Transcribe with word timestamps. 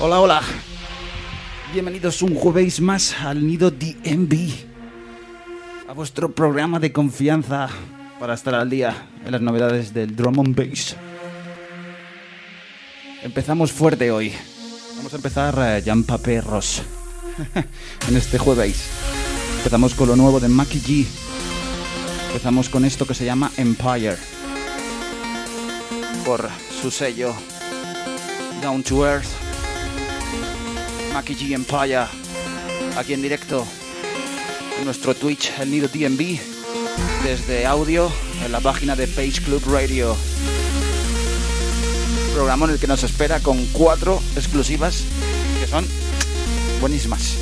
Hola, 0.00 0.20
hola. 0.20 0.40
Bienvenidos 1.72 2.22
un 2.22 2.34
jueves 2.34 2.80
más 2.80 3.14
al 3.20 3.46
Nido 3.46 3.70
DMV. 3.70 4.50
A 5.88 5.92
vuestro 5.92 6.32
programa 6.32 6.80
de 6.80 6.92
confianza 6.92 7.68
para 8.18 8.34
estar 8.34 8.54
al 8.54 8.68
día 8.68 9.10
en 9.24 9.32
las 9.32 9.40
novedades 9.40 9.92
del 9.94 10.16
drum 10.16 10.40
and 10.40 10.56
bass. 10.56 10.96
Empezamos 13.22 13.70
fuerte 13.70 14.10
hoy. 14.10 14.32
Vamos 14.96 15.12
a 15.12 15.16
empezar 15.16 15.54
uh, 15.56 15.84
Jampa 15.84 16.18
Perros 16.18 16.82
en 18.08 18.16
este 18.16 18.38
jueves. 18.38 18.88
Empezamos 19.58 19.94
con 19.94 20.08
lo 20.08 20.16
nuevo 20.16 20.40
de 20.40 20.48
Mackie 20.48 20.80
G. 20.80 21.06
Empezamos 22.28 22.68
con 22.68 22.84
esto 22.84 23.06
que 23.06 23.14
se 23.14 23.24
llama 23.24 23.52
Empire. 23.56 24.16
Por 26.24 26.48
su 26.80 26.90
sello 26.90 27.34
Down 28.62 28.82
to 28.82 29.06
Earth. 29.06 29.41
Maki 31.12 31.34
G 31.34 31.52
Empire, 31.52 32.06
aquí 32.96 33.12
en 33.12 33.20
directo 33.20 33.66
en 34.78 34.84
nuestro 34.86 35.14
Twitch, 35.14 35.52
el 35.60 35.70
Nido 35.70 35.88
DMV, 35.88 36.38
desde 37.22 37.66
audio 37.66 38.10
en 38.44 38.50
la 38.50 38.60
página 38.60 38.96
de 38.96 39.06
Page 39.06 39.42
Club 39.44 39.62
Radio. 39.70 40.16
Programa 42.34 42.64
en 42.64 42.72
el 42.72 42.78
que 42.78 42.86
nos 42.86 43.02
espera 43.02 43.40
con 43.40 43.62
cuatro 43.72 44.22
exclusivas 44.36 45.04
que 45.60 45.66
son 45.66 45.86
buenísimas. 46.80 47.36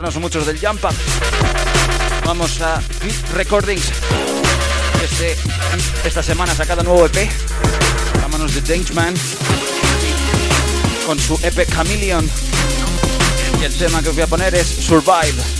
Dejarnos 0.00 0.22
muchos 0.22 0.46
del 0.46 0.58
Jump 0.58 0.82
Up. 0.82 0.94
Vamos 2.24 2.58
a 2.62 2.80
Beat 3.02 3.32
Recordings. 3.34 3.84
Este, 5.02 5.36
esta 6.04 6.22
semana 6.22 6.52
ha 6.52 6.54
sacado 6.54 6.82
nuevo 6.82 7.04
EP. 7.04 7.28
A 8.24 8.28
manos 8.28 8.54
de 8.54 8.62
Dangeman. 8.62 9.14
Con 11.04 11.18
su 11.18 11.38
EP 11.42 11.68
Chameleon. 11.70 12.26
Y 13.60 13.64
el 13.64 13.76
tema 13.76 14.02
que 14.02 14.08
os 14.08 14.14
voy 14.14 14.24
a 14.24 14.26
poner 14.26 14.54
es 14.54 14.66
Survive. 14.66 15.59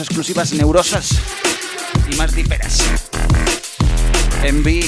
Exclusivas 0.00 0.52
neurosas 0.52 1.10
y 2.10 2.16
más 2.16 2.34
díperas. 2.34 2.78
Envy, 4.42 4.84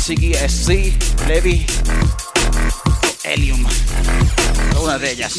Siggy 0.00 0.34
SC, 0.34 0.92
Levi, 1.26 1.64
Helium. 3.24 3.64
Una 4.82 4.98
de 4.98 5.12
ellas. 5.12 5.32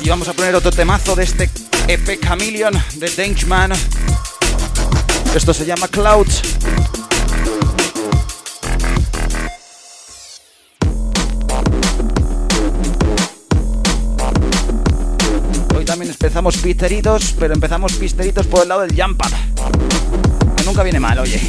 Y 0.00 0.08
vamos 0.08 0.28
a 0.28 0.32
poner 0.32 0.54
otro 0.54 0.70
temazo 0.70 1.14
de 1.14 1.24
este 1.24 1.50
EP 1.88 2.20
Chameleon 2.20 2.74
de 2.96 3.10
Dangeman. 3.10 3.72
Esto 5.34 5.54
se 5.54 5.64
llama 5.64 5.88
Clouds. 5.88 6.51
Empezamos 16.42 16.64
pisteritos, 16.64 17.36
pero 17.38 17.54
empezamos 17.54 17.92
pisteritos 17.92 18.48
por 18.48 18.62
el 18.62 18.68
lado 18.68 18.80
del 18.80 19.00
jump 19.00 19.22
nunca 20.66 20.82
viene 20.82 20.98
mal, 20.98 21.20
oye. 21.20 21.40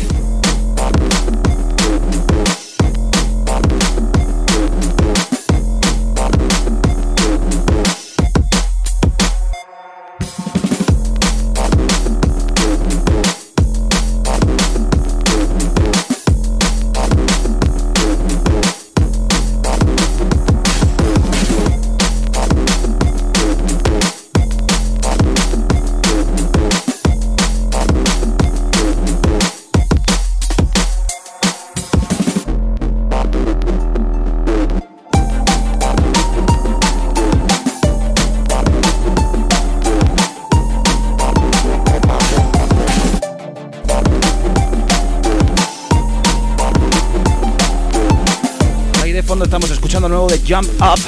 Jump 50.48 50.70
Up 50.82 51.00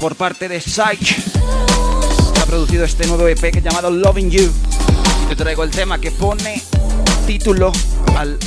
por 0.00 0.16
parte 0.16 0.48
de 0.48 0.60
Psych. 0.60 1.16
Ha 2.40 2.46
producido 2.46 2.84
este 2.84 3.06
nuevo 3.06 3.26
EP 3.28 3.52
que 3.52 3.60
llamado 3.60 3.90
Loving 3.90 4.30
You. 4.30 4.50
te 5.28 5.36
traigo 5.36 5.64
el 5.64 5.70
tema 5.70 5.98
que 5.98 6.10
pone 6.10 6.62
título 7.26 7.72
al 8.16 8.38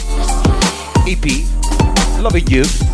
EP 1.06 1.44
Loving 2.22 2.46
You. 2.46 2.91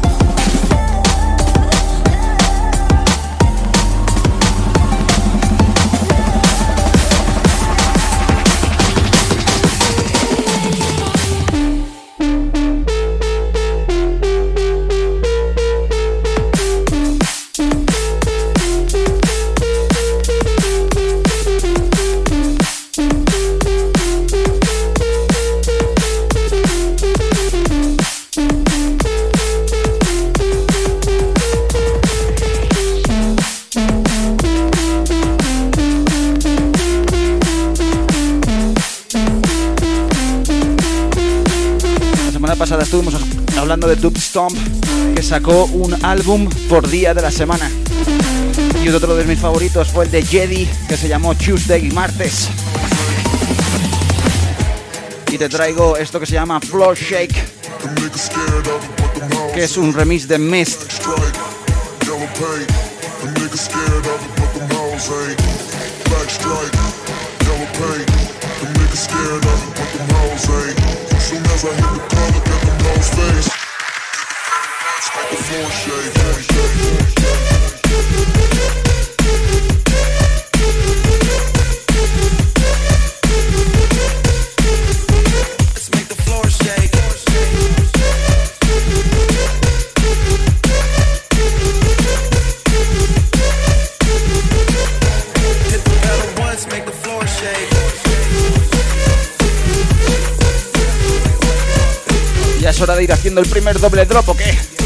De 43.85 43.95
Dub 43.95 44.17
Stomp, 44.17 44.57
que 45.15 45.21
sacó 45.21 45.65
un 45.65 46.03
álbum 46.03 46.49
por 46.67 46.89
día 46.89 47.13
de 47.13 47.21
la 47.21 47.29
semana. 47.29 47.69
Y 48.83 48.89
otro 48.89 49.15
de 49.15 49.23
mis 49.25 49.39
favoritos 49.39 49.89
fue 49.89 50.05
el 50.05 50.11
de 50.11 50.23
Jedi, 50.23 50.67
que 50.87 50.97
se 50.97 51.07
llamó 51.07 51.35
Tuesday 51.35 51.85
y 51.85 51.91
martes. 51.91 52.49
Y 55.31 55.37
te 55.37 55.49
traigo 55.49 55.97
esto 55.97 56.19
que 56.19 56.25
se 56.25 56.33
llama 56.33 56.59
Floor 56.59 56.97
Shake, 56.97 57.35
que 59.53 59.63
es 59.63 59.77
un 59.77 59.93
remix 59.93 60.27
de 60.27 60.39
Mist. 60.39 60.81
Es 102.77 102.81
hora 102.81 102.95
de 102.95 103.05
ir 103.05 103.11
haciendo 103.11 103.41
el 103.41 103.47
primer 103.47 103.79
doble 103.79 104.05
drop, 104.05 104.29
¿o 104.29 104.37
qué? 104.37 104.76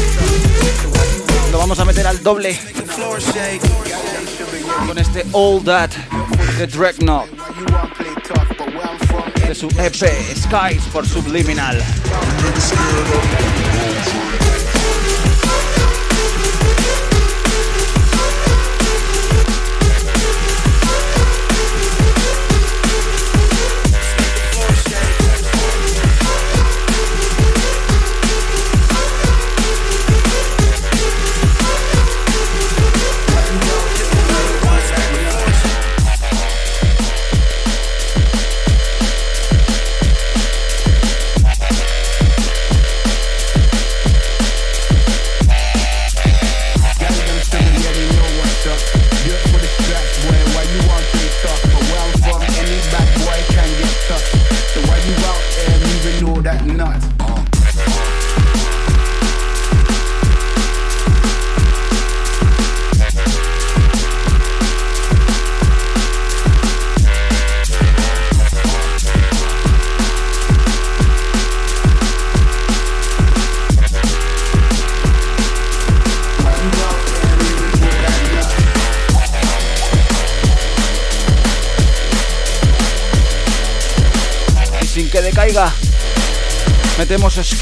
Vamos 1.72 1.80
a 1.80 1.84
meter 1.86 2.06
al 2.06 2.22
doble 2.22 2.58
con 4.86 4.98
este 4.98 5.24
All 5.32 5.64
That 5.64 5.88
de 6.58 6.66
Dreadnought 6.66 7.30
de 9.48 9.54
su 9.54 9.68
EP 9.78 9.94
Skies 9.94 10.82
for 10.92 11.06
Subliminal. 11.06 11.82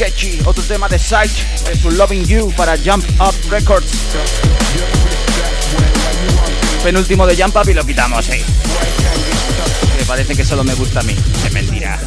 Sketchy, 0.00 0.40
otro 0.47 0.64
tema 0.64 0.88
de 0.88 0.99
Sight, 0.99 1.30
de 1.66 1.76
su 1.76 1.90
Loving 1.90 2.25
You 2.25 2.50
para 2.57 2.75
Jump 2.78 3.04
Up 3.21 3.35
Records. 3.50 3.92
Penúltimo 6.83 7.26
de 7.26 7.37
Jump 7.37 7.54
Up 7.54 7.69
y 7.69 7.75
lo 7.75 7.85
quitamos, 7.85 8.26
eh. 8.30 8.42
Me 9.99 10.04
parece 10.07 10.35
que 10.35 10.42
solo 10.42 10.64
me 10.64 10.73
gusta 10.73 11.00
a 11.00 11.02
mí. 11.02 11.14
Es 11.45 11.52
mentira. 11.52 12.00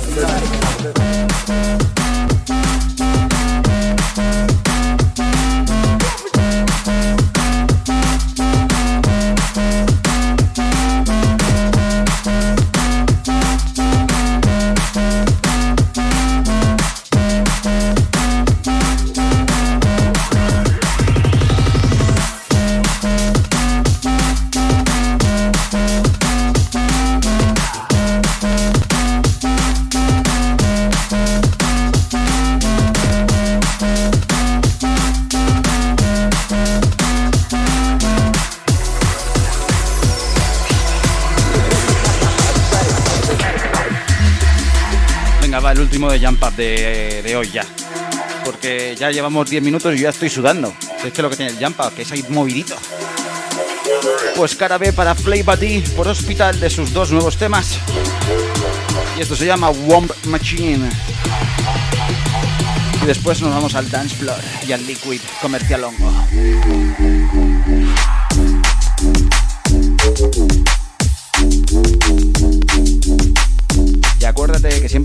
De 46.13 46.27
Jump 46.27 46.43
Up 46.43 46.55
de, 46.55 47.35
hoy 47.35 47.49
ya. 47.51 47.65
Porque 48.45 48.95
ya 48.97 49.09
llevamos 49.09 49.49
10 49.49 49.63
minutos 49.63 49.95
y 49.95 49.99
ya 49.99 50.09
estoy 50.09 50.29
sudando. 50.29 50.71
Es 51.03 51.11
que 51.11 51.21
lo 51.23 51.29
que 51.29 51.37
tiene 51.37 51.51
el 51.51 51.57
Jump 51.63 51.79
Up, 51.79 51.93
que 51.95 52.03
es 52.03 52.11
ahí 52.11 52.23
movidito. 52.29 52.75
Pues 54.35 54.55
cara 54.55 54.77
B 54.77 54.93
para 54.93 55.15
Play 55.15 55.41
Buddy 55.41 55.81
por 55.95 56.07
Hospital 56.07 56.59
de 56.59 56.69
sus 56.69 56.93
dos 56.93 57.11
nuevos 57.11 57.37
temas. 57.37 57.79
Y 59.17 59.21
esto 59.21 59.35
se 59.35 59.45
llama 59.45 59.71
Womb 59.71 60.11
Machine. 60.25 60.87
Y 63.01 63.05
después 63.05 63.41
nos 63.41 63.51
vamos 63.51 63.73
al 63.73 63.89
Dance 63.89 64.15
Floor 64.15 64.39
y 64.67 64.71
al 64.71 64.85
Liquid 64.85 65.21
Comercial 65.41 65.83
Hongo. 65.83 66.13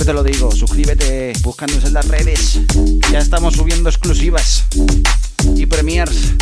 te 0.09 0.15
lo 0.15 0.23
digo, 0.23 0.51
suscríbete 0.51 1.35
buscándonos 1.43 1.85
en 1.85 1.93
las 1.93 2.09
redes. 2.09 2.61
Ya 3.13 3.19
estamos 3.19 3.57
subiendo 3.57 3.91
exclusivas 3.91 4.65
y 5.55 5.67
premiers 5.67 6.33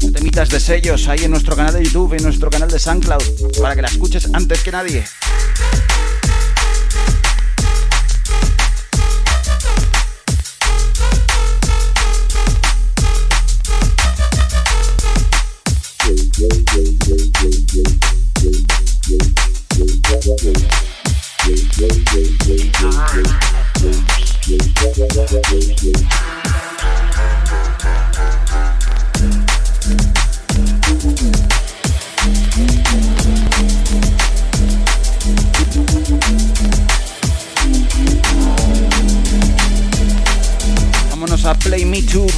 de 0.00 0.10
temitas 0.12 0.50
de 0.50 0.60
sellos 0.60 1.08
ahí 1.08 1.20
en 1.20 1.30
nuestro 1.30 1.56
canal 1.56 1.72
de 1.72 1.82
YouTube, 1.82 2.12
en 2.12 2.24
nuestro 2.24 2.50
canal 2.50 2.70
de 2.70 2.78
SoundCloud, 2.78 3.22
para 3.62 3.74
que 3.74 3.80
la 3.80 3.88
escuches 3.88 4.28
antes 4.34 4.62
que 4.62 4.70
nadie. 4.70 5.02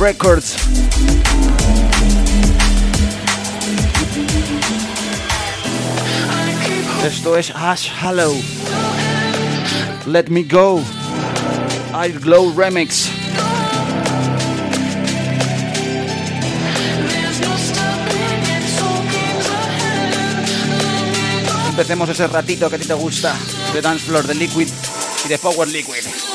Records. 0.07 0.55
Esto 7.05 7.37
es 7.37 7.51
Ash 7.51 7.91
Hallow. 7.91 8.33
Let 10.07 10.27
Me 10.29 10.45
Go. 10.45 10.81
I 11.93 12.13
Glow 12.13 12.55
Remix. 12.57 13.09
Empecemos 21.71 22.09
ese 22.11 22.29
ratito 22.29 22.71
que 22.71 22.77
a 22.77 22.79
ti 22.79 22.87
te 22.87 22.95
gusta 22.95 23.35
de 23.73 23.83
Dance 23.83 24.07
Floor, 24.07 24.25
de 24.29 24.37
Liquid 24.37 24.69
y 25.25 25.29
de 25.29 25.37
Power 25.39 25.67
Liquid. 25.67 26.26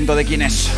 Cuento 0.00 0.16
de 0.16 0.24
quién 0.24 0.40
es. 0.40 0.70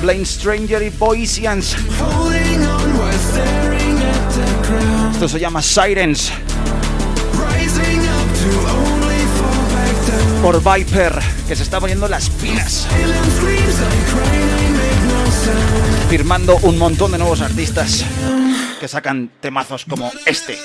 Blind 0.00 0.26
Stranger 0.26 0.80
y 0.84 0.90
ground. 0.90 1.76
Esto 5.12 5.28
se 5.28 5.40
llama 5.40 5.60
Sirens. 5.62 6.30
Por 10.40 10.62
Viper, 10.62 11.18
que 11.48 11.56
se 11.56 11.64
está 11.64 11.80
poniendo 11.80 12.06
las 12.06 12.30
pilas, 12.30 12.86
Firmando 16.08 16.56
un 16.62 16.78
montón 16.78 17.12
de 17.12 17.18
nuevos 17.18 17.40
artistas 17.40 18.04
que 18.78 18.86
sacan 18.86 19.30
temazos 19.40 19.84
como 19.84 20.10
este. 20.24 20.56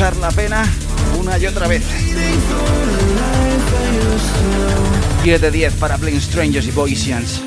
Escuchar 0.00 0.16
la 0.16 0.30
pena 0.30 0.64
una 1.18 1.36
y 1.36 1.46
otra 1.46 1.68
vez. 1.68 1.82
Waiting 1.86 2.40
for 2.40 2.64
the 2.96 3.04
life 3.16 3.68
I 3.76 4.14
used 4.14 4.34
to 4.34 4.42
know. 4.42 5.24
10 5.24 5.40
de 5.42 5.50
10 5.50 5.74
para 5.74 5.98
Blind 5.98 6.22
Strangers 6.22 6.66
y 6.66 6.72
Poisians. 6.72 7.42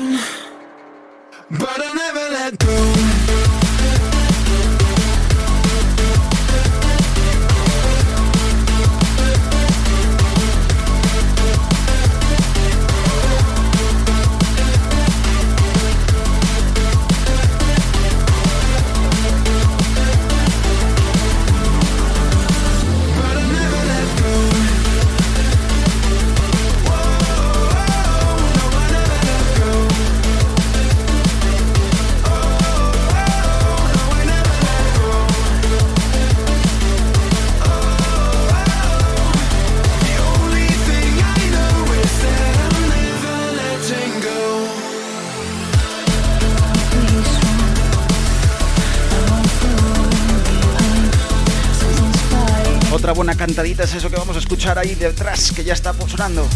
Escuchar 54.44 54.78
ahí 54.78 54.94
detrás, 54.94 55.52
que 55.52 55.64
ya 55.64 55.72
está 55.72 55.94
sonando. 56.06 56.46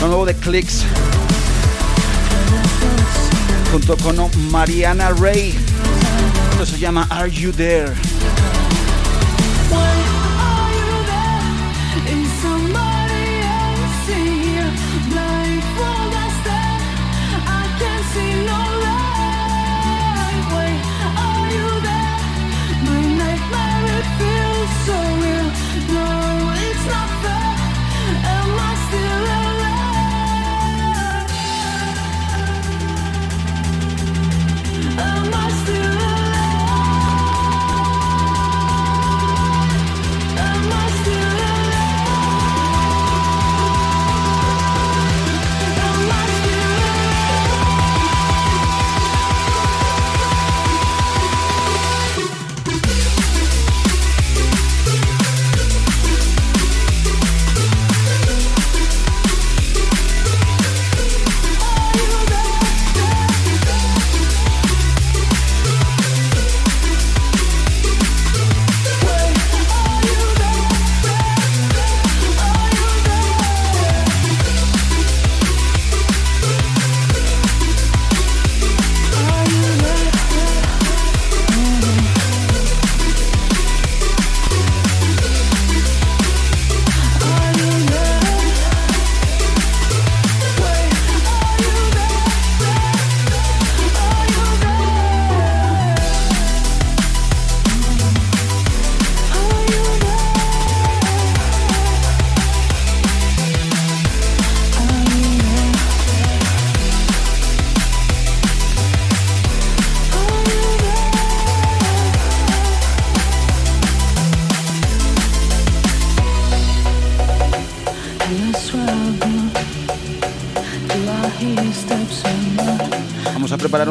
Lo 0.00 0.06
nuevo 0.06 0.24
de 0.24 0.34
Clicks. 0.36 0.84
Junto 3.72 3.96
con 3.96 4.30
Mariana 4.52 5.10
Ray. 5.10 5.52
Esto 6.52 6.64
se 6.64 6.78
llama 6.78 7.04
Are 7.10 7.28
You 7.28 7.50
There? 7.52 7.92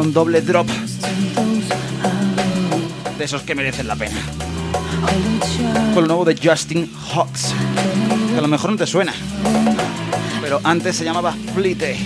Un 0.06 0.14
doble 0.14 0.42
drop 0.42 0.68
de 3.18 3.26
esos 3.26 3.42
que 3.42 3.56
merecen 3.56 3.88
la 3.88 3.96
pena. 3.96 4.18
Con 5.96 6.04
lo 6.04 6.08
nuevo 6.08 6.26
de 6.26 6.38
Justin 6.42 6.92
Hawks, 6.94 7.56
que 8.32 8.38
a 8.38 8.42
lo 8.42 8.48
mejor 8.48 8.72
no 8.72 8.78
te 8.78 8.86
suena, 8.86 9.14
pero 10.42 10.62
antes 10.64 10.98
se 10.98 11.06
llamaba 11.06 11.34
Flite. 11.56 11.98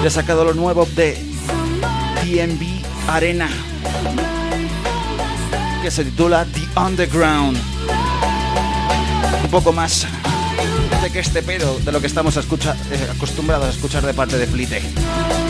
Y 0.00 0.06
ha 0.06 0.10
sacado 0.10 0.44
lo 0.44 0.54
nuevo 0.54 0.86
de 0.94 1.18
DMV 2.24 3.10
Arena, 3.10 3.48
que 5.82 5.90
se 5.90 6.04
titula 6.04 6.44
The 6.44 6.80
Underground. 6.80 7.58
Un 9.42 9.50
poco 9.50 9.72
más 9.72 10.06
que 11.10 11.20
este 11.20 11.42
pedo 11.42 11.78
de 11.80 11.92
lo 11.92 12.00
que 12.00 12.06
estamos 12.06 12.36
eh, 12.36 12.40
acostumbrados 13.14 13.66
a 13.66 13.70
escuchar 13.70 14.04
de 14.04 14.14
parte 14.14 14.38
de 14.38 14.46
Flite. 14.46 15.45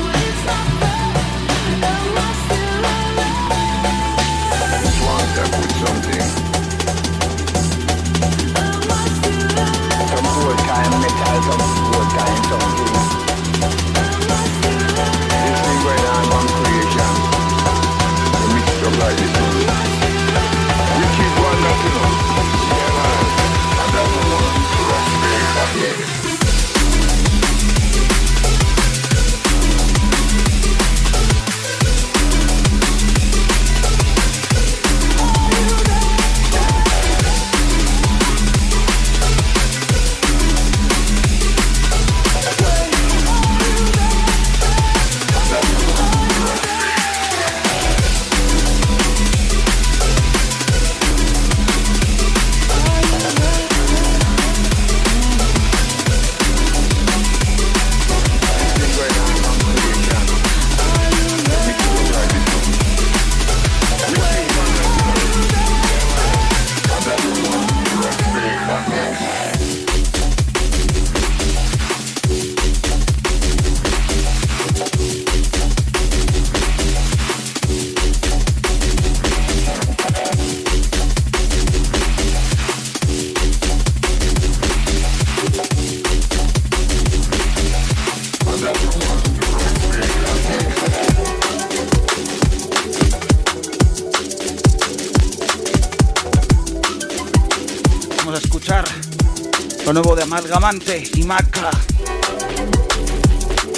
Amalgamante 100.66 101.08
y 101.14 101.22
Maca 101.22 101.70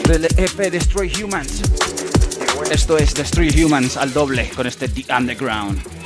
del 0.06 0.24
EP 0.24 0.70
Destroy 0.70 1.12
Humans. 1.22 1.60
Esto 2.70 2.96
es 2.96 3.12
Destroy 3.12 3.50
Humans 3.62 3.98
al 3.98 4.10
doble 4.14 4.48
con 4.56 4.66
este 4.66 4.88
The 4.88 5.04
Underground. 5.14 5.97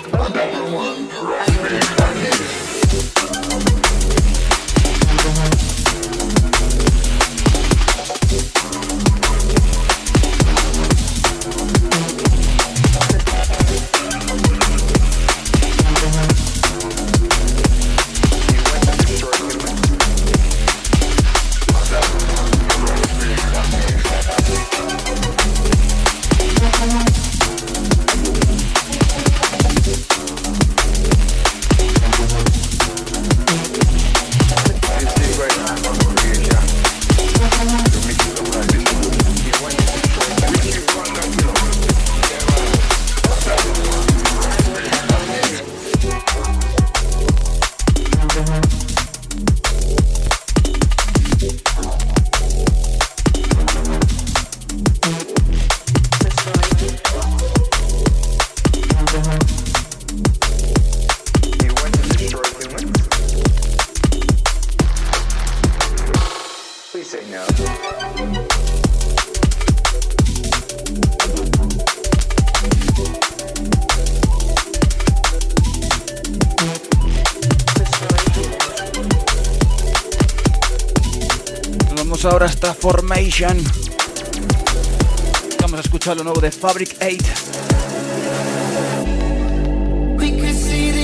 De 86.42 86.50
Fabric 86.50 86.96
8. 87.00 87.24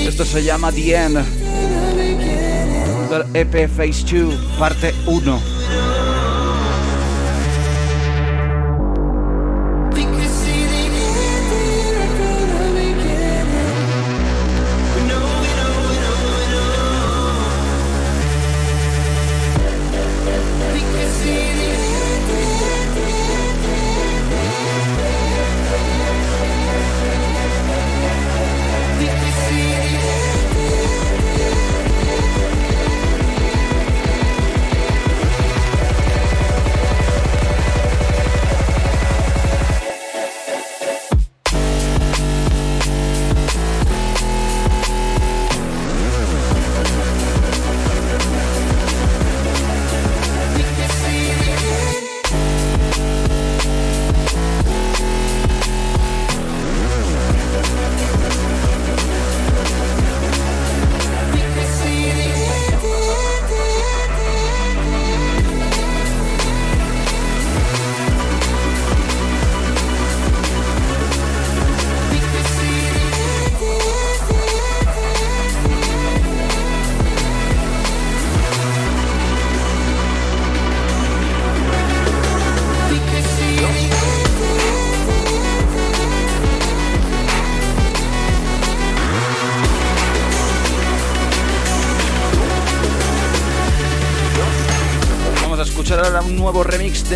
Esto 0.05 0.25
se 0.25 0.43
llama 0.43 0.69
The 0.69 0.95
End. 0.95 1.17
Del 3.09 3.23
EP 3.33 3.69
Phase 3.69 4.03
2, 4.03 4.35
parte 4.59 4.93
1. 5.05 5.58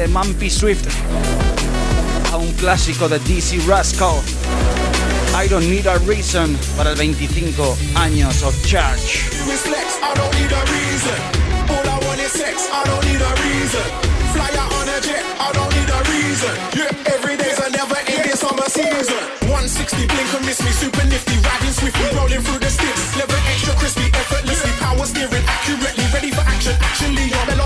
Mumpy 0.07 0.49
Swift 0.49 0.87
a 2.31 2.37
un 2.37 2.51
clásico 2.53 3.07
de 3.07 3.19
DC 3.19 3.59
Rascal. 3.67 4.21
I 5.35 5.47
don't 5.47 5.69
need 5.69 5.85
a 5.87 5.97
reason 5.99 6.57
para 6.75 6.91
el 6.91 6.95
25 6.95 7.77
años 7.95 8.41
of 8.43 8.55
Charge. 8.65 9.29
Every 17.05 17.37
day's 17.37 17.59
a 17.59 17.69
never 17.69 17.97
ending 18.07 18.35
summer 18.35 18.67
season. 18.67 19.15
160 19.47 20.07
blink 20.07 20.33
and 20.33 20.45
miss 20.45 20.59
me, 20.63 20.71
super 20.71 21.05
nifty, 21.05 21.37
riding 21.37 21.71
swiftly, 21.71 22.17
rolling 22.17 22.41
through 22.41 22.59
the 22.59 22.69
sticks. 22.69 23.15
Leather 23.15 23.39
extra 23.47 23.73
crispy, 23.75 24.09
effortlessly, 24.13 24.71
power 24.79 25.05
steering 25.05 25.45
accurately, 25.45 26.05
ready 26.13 26.31
for 26.31 26.41
action. 26.41 26.75
Action, 26.81 27.15
Leon, 27.15 27.47
mellow. 27.47 27.63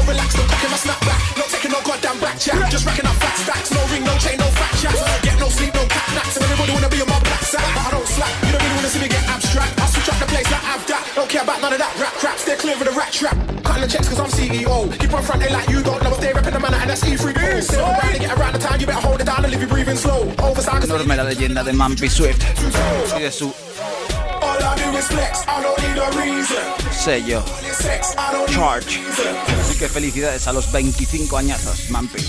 Not 1.77 1.85
taking 1.85 2.01
no 2.01 2.17
goddamn 2.17 2.19
back 2.19 2.39
chat, 2.39 2.71
just 2.71 2.85
racking 2.85 3.05
up 3.05 3.13
fat 3.21 3.37
stacks. 3.37 3.71
No 3.71 3.81
ring, 3.93 4.03
no 4.03 4.17
chain, 4.17 4.37
no 4.37 4.49
fat 4.49 4.73
chat. 4.81 4.95
Get 5.21 5.39
no 5.39 5.49
sleep, 5.49 5.73
no 5.73 5.85
cat 5.85 6.09
naps, 6.15 6.35
and 6.35 6.45
everybody 6.45 6.71
wanna 6.73 6.89
be 6.89 7.01
on 7.01 7.09
my 7.09 7.19
black 7.19 7.43
sack. 7.43 7.61
But 7.75 7.85
I 7.87 7.91
don't 7.91 8.07
slack, 8.07 8.33
you 8.45 8.51
don't 8.51 8.63
really 8.63 8.75
wanna 8.75 8.89
see 8.89 9.01
me 9.01 9.07
get 9.07 9.23
abstract. 9.29 9.79
I 9.79 9.85
switch 9.85 10.09
up 10.09 10.17
the 10.17 10.25
place 10.25 10.49
like 10.49 10.63
I've 10.63 10.85
that. 10.87 11.03
Don't 11.15 11.29
care 11.29 11.43
about 11.43 11.61
none 11.61 11.73
of 11.73 11.79
that 11.79 11.93
rap 11.99 12.13
crap, 12.17 12.37
stay 12.37 12.55
clear 12.55 12.73
of 12.73 12.83
the 12.83 12.91
rat 12.91 13.11
trap. 13.13 13.37
Cutting 13.63 13.83
the 13.83 13.89
checks 13.89 14.09
cause 14.09 14.19
I'm 14.19 14.31
CEO. 14.31 14.89
Keep 14.97 15.13
on 15.13 15.23
fronting 15.23 15.53
like 15.53 15.69
you 15.69 15.83
don't 15.83 16.01
know 16.01 16.13
if 16.13 16.19
they 16.19 16.31
repping 16.33 16.53
the 16.53 16.59
manner 16.59 16.77
and 16.81 16.89
that's 16.89 17.03
E3 17.03 17.61
Sit 17.61 17.79
around 17.79 18.09
and 18.09 18.21
get 18.21 18.31
around 18.37 18.53
the 18.53 18.59
time, 18.59 18.79
you 18.79 18.87
better 18.87 19.05
hold 19.05 19.21
it 19.21 19.25
down 19.25 19.43
and 19.43 19.51
leave 19.51 19.61
you 19.61 19.67
breathing 19.67 19.97
slow. 19.97 20.33
Oversized. 20.39 20.89
Enorme 20.89 21.15
la 21.15 21.23
leyenda 21.23 21.63
de 21.63 21.73
Mumpy 21.73 22.09
Swift 22.09 22.41
y 23.17 23.21
de 23.21 23.31
su 23.31 23.53
sello 27.07 27.41
Charge. 28.47 28.99
Así 29.61 29.77
que 29.77 29.87
felicidades 29.87 30.45
a 30.45 30.51
los 30.51 30.69
25 30.73 31.37
añazos, 31.37 31.89
Mampi. 31.89 32.19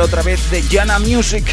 Otra 0.00 0.22
vez 0.22 0.50
de 0.50 0.62
Jana 0.62 0.98
Music. 0.98 1.44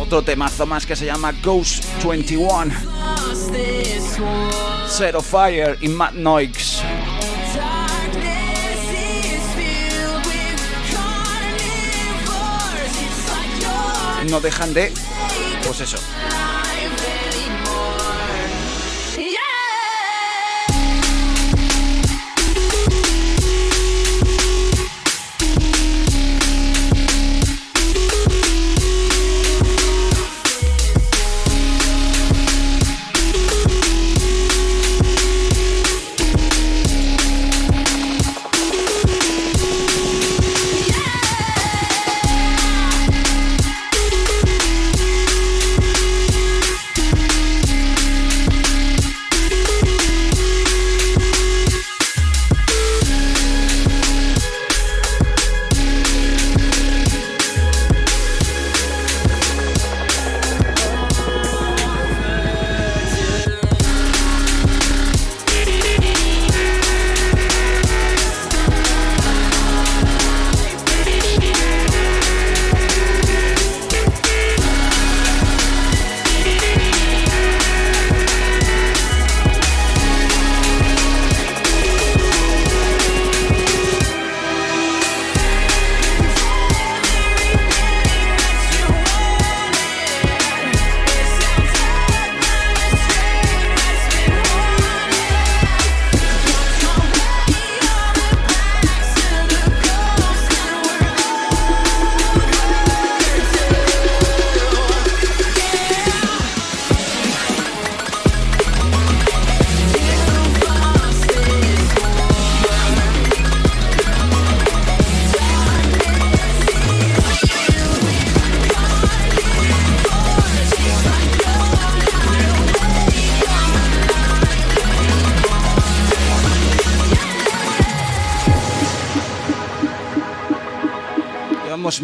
Otro 0.00 0.22
temazo 0.22 0.66
más 0.66 0.86
que 0.86 0.96
se 0.96 1.04
llama 1.04 1.32
Ghost 1.42 1.84
21. 2.04 2.72
Zero 4.88 5.20
Fire 5.20 5.76
y 5.80 5.88
Mad 5.88 6.12
Noix. 6.12 6.82
No 14.30 14.40
dejan 14.40 14.72
de, 14.72 14.92
pues 15.66 15.80
eso, 15.80 15.98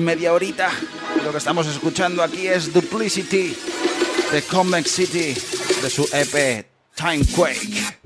media 0.09 0.33
horita. 0.33 0.71
Lo 1.23 1.33
que 1.33 1.37
estamos 1.37 1.67
escuchando 1.67 2.23
aquí 2.23 2.47
es 2.47 2.73
Duplicity 2.73 3.55
de 4.33 4.43
Convex 4.43 4.91
City 4.91 5.35
de 5.83 5.91
su 5.91 6.09
EP 6.11 6.67
Timequake. 6.95 7.98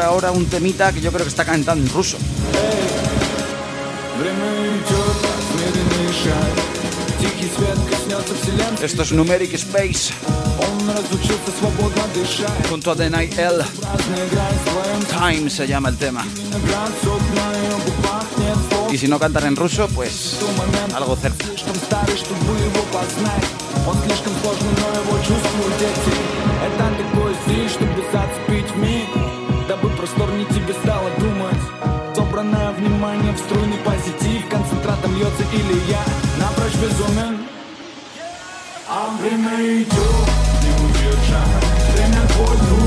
ahora 0.00 0.30
un 0.30 0.46
temita 0.46 0.92
que 0.92 1.00
yo 1.00 1.10
creo 1.10 1.24
que 1.24 1.28
está 1.28 1.44
cantando 1.44 1.84
en 1.84 1.92
ruso. 1.92 2.16
Esto 8.82 9.02
es 9.02 9.12
Numeric 9.12 9.54
Space 9.54 10.12
junto 12.70 12.90
a 12.90 12.96
The 12.96 13.10
Night 13.10 13.38
L. 13.38 13.64
Time 15.08 15.50
se 15.50 15.66
llama 15.66 15.88
el 15.90 15.96
tema. 15.96 16.24
Y 18.90 18.98
si 18.98 19.08
no 19.08 19.18
cantan 19.18 19.46
en 19.46 19.56
ruso, 19.56 19.88
pues 19.88 20.38
algo 20.94 21.16
cerca. 21.16 21.44
Он 23.86 23.94
слишком 24.02 24.32
сложный, 24.42 24.70
но 24.80 25.00
его 25.00 25.16
чувствуют 25.18 25.78
дети 25.78 26.36
Это 26.66 26.90
такой 26.98 27.34
стиль, 27.44 27.68
чтобы 27.68 28.02
зацепить 28.10 28.70
в 28.72 28.78
миг 28.78 29.39
Дабы 29.71 29.87
просторнее 29.91 30.45
тебе 30.47 30.73
стало 30.73 31.09
думать. 31.17 32.13
Собранное 32.13 32.71
внимание 32.73 33.31
в 33.31 33.37
струйный 33.37 33.77
позитив. 33.77 34.45
Концентратом 34.49 35.15
льется 35.15 35.43
или 35.53 35.89
я 35.89 36.03
напрочь 36.41 36.75
безумен 36.75 37.37
А 38.89 39.15
время 39.21 39.81
идет, 39.81 40.27
не 40.61 40.71
удержать 40.75 41.63
Время 41.93 42.21
твой 42.33 42.80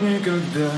никогда. 0.00 0.70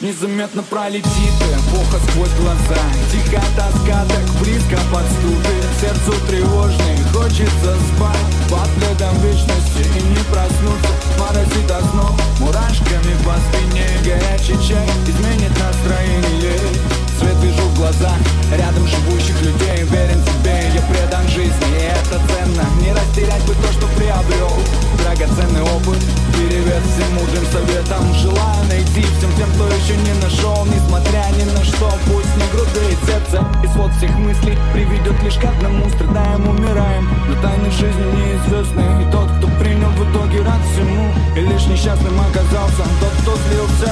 Незаметно 0.00 0.62
пролетит 0.62 1.04
эпоха 1.06 1.98
сквозь 2.08 2.32
глаза. 2.40 2.82
Тихая 3.10 3.42
тоска 3.56 4.04
так 4.04 4.24
близко 4.40 4.78
подступит. 4.92 5.66
Сердцу 5.80 6.14
тревожный, 6.28 6.98
хочется 7.12 7.74
спать. 7.88 8.28
Под 8.48 8.70
пледом 8.74 9.20
вечности 9.22 9.82
и 9.98 10.02
не 10.02 10.22
проснуться. 10.30 10.92
Морозит 11.18 11.70
озноб 11.70 12.20
мурашками 12.38 13.14
по 13.24 13.34
спине 13.48 13.86
Горячий 14.04 14.56
чай. 14.66 14.86
Изменит 15.06 15.52
настроение 15.58 17.07
Свет 17.18 17.36
вижу 17.42 17.62
в 17.62 17.76
глазах 17.76 18.16
рядом 18.52 18.86
живущих 18.86 19.40
людей. 19.42 19.82
Верен 19.90 20.22
тебе, 20.22 20.70
я 20.72 20.82
предан 20.82 21.26
жизни 21.28 21.66
И 21.74 21.82
это 21.82 22.20
ценно, 22.30 22.64
не 22.80 22.92
растерять 22.92 23.42
бы 23.44 23.54
то, 23.54 23.72
что 23.72 23.86
приобрел. 23.96 24.54
Драгоценный 25.02 25.62
опыт, 25.62 25.98
перевес 26.34 26.82
всем 26.94 27.10
мудрым 27.14 27.44
советом 27.50 28.14
Желаю 28.14 28.62
найти 28.68 29.02
всем 29.02 29.30
тем, 29.36 29.50
кто 29.54 29.66
еще 29.66 29.96
не 29.96 30.14
нашел. 30.22 30.66
Несмотря 30.66 31.26
ни 31.34 31.44
на 31.50 31.64
что, 31.64 31.90
пусть 32.06 32.34
не 32.38 32.46
грудает 32.54 32.98
сердце 33.06 33.44
И 33.64 33.66
свод 33.74 33.90
всех 33.98 34.14
мыслей 34.18 34.56
приведет 34.72 35.20
лишь 35.24 35.38
к 35.38 35.44
одному. 35.44 35.88
Страдаем, 35.90 36.48
умираем, 36.48 37.08
но 37.26 37.34
тайны 37.42 37.70
жизни 37.70 38.06
неизвестны. 38.14 38.84
И 39.02 39.10
тот, 39.10 39.28
кто 39.38 39.48
принял 39.58 39.90
в 39.90 40.02
итоге 40.06 40.42
рад 40.42 40.62
всему 40.70 41.10
И 41.34 41.40
лишь 41.40 41.66
несчастным 41.66 42.14
оказался. 42.20 42.86
Тот, 43.00 43.12
кто 43.22 43.34
слился 43.48 43.90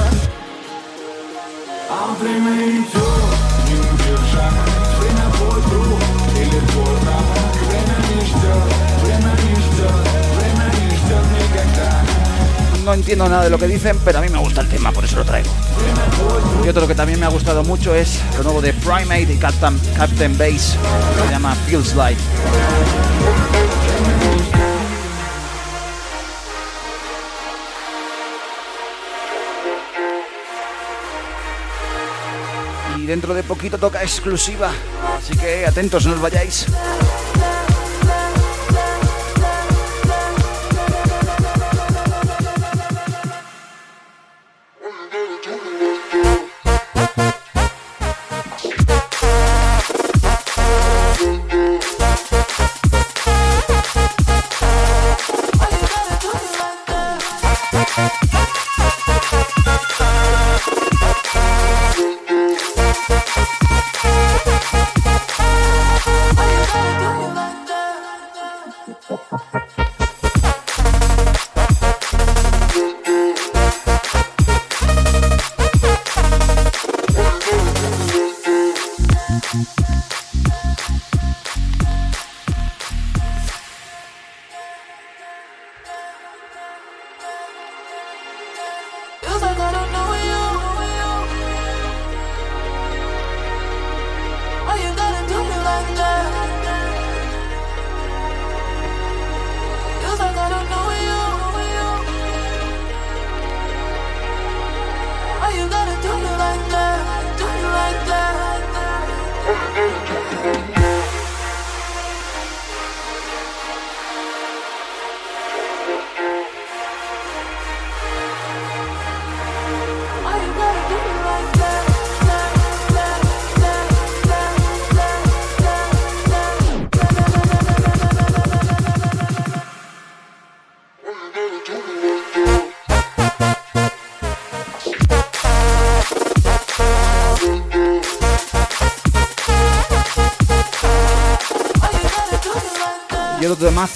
no 12.87 12.93
entiendo 12.93 13.27
nada 13.27 13.43
de 13.43 13.49
lo 13.49 13.57
que 13.59 13.67
dicen, 13.67 13.99
pero 14.05 14.19
a 14.19 14.21
mí 14.21 14.29
me 14.29 14.37
gusta 14.37 14.61
el 14.61 14.69
tema, 14.69 14.93
por 14.93 15.03
eso 15.03 15.17
lo 15.17 15.25
traigo. 15.25 15.49
Y 16.63 16.69
otro 16.69 16.87
que 16.87 16.95
también 16.95 17.19
me 17.19 17.25
ha 17.25 17.29
gustado 17.29 17.61
mucho 17.65 17.93
es 17.93 18.21
lo 18.37 18.43
nuevo 18.43 18.61
de 18.61 18.71
Primate 18.71 19.33
y 19.33 19.37
Captain, 19.37 19.77
Captain 19.97 20.37
Base, 20.37 20.77
que 21.17 21.25
se 21.25 21.29
llama 21.29 21.53
Feels 21.67 21.95
Like. 21.95 22.21
Dentro 33.07 33.33
de 33.33 33.41
poquito 33.41 33.77
toca 33.77 34.03
exclusiva, 34.03 34.69
así 35.17 35.35
que 35.37 35.65
atentos, 35.65 36.05
no 36.05 36.13
os 36.13 36.19
vayáis. 36.19 36.67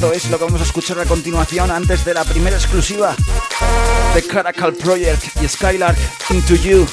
Es 0.09 0.31
lo 0.31 0.39
que 0.39 0.45
vamos 0.45 0.59
a 0.61 0.63
escuchar 0.63 0.99
a 0.99 1.05
continuación 1.05 1.69
antes 1.69 2.03
de 2.03 2.15
la 2.15 2.23
primera 2.23 2.57
exclusiva 2.57 3.15
de 4.15 4.23
Caracal 4.23 4.73
Project 4.73 5.23
y 5.41 5.47
Skylark 5.47 5.97
Into 6.31 6.55
You. 6.55 6.87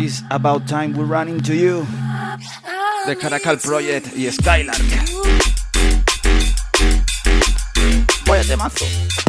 It's 0.00 0.22
about 0.30 0.66
time 0.66 0.92
we 0.92 1.04
run 1.04 1.28
into 1.28 1.54
you. 1.54 1.86
The 3.06 3.16
Caracal 3.16 3.56
Project 3.56 4.12
y 4.16 4.30
Skylark. 4.30 4.78
Vaya 8.26 8.44
temazo. 8.44 9.27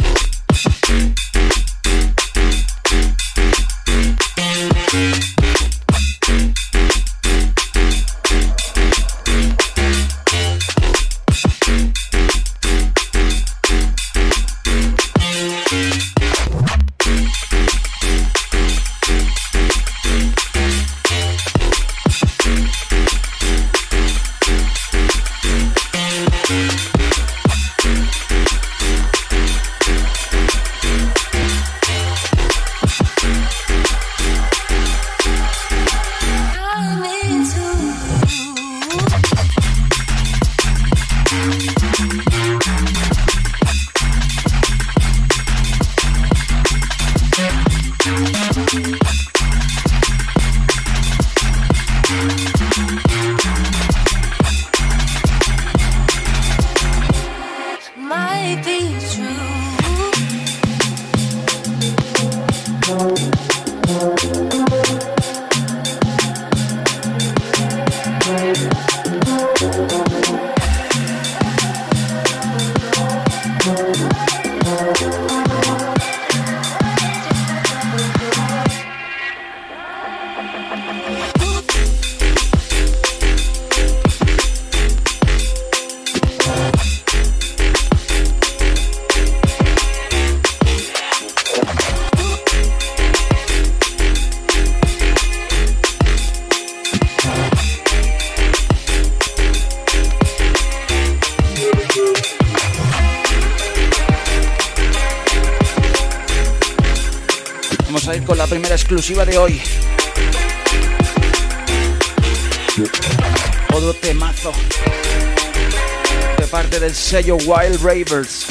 Ravers. 117.82 118.46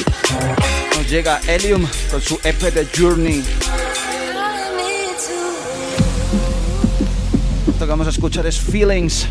Nos 0.96 1.08
llega 1.10 1.40
Helium 1.46 1.86
con 2.10 2.20
su 2.20 2.38
EP 2.44 2.60
de 2.72 2.86
Journey. 2.96 3.44
Lo 7.66 7.72
que 7.78 7.84
vamos 7.86 8.06
a 8.06 8.10
escuchar 8.10 8.46
es 8.46 8.58
Feelings, 8.58 9.26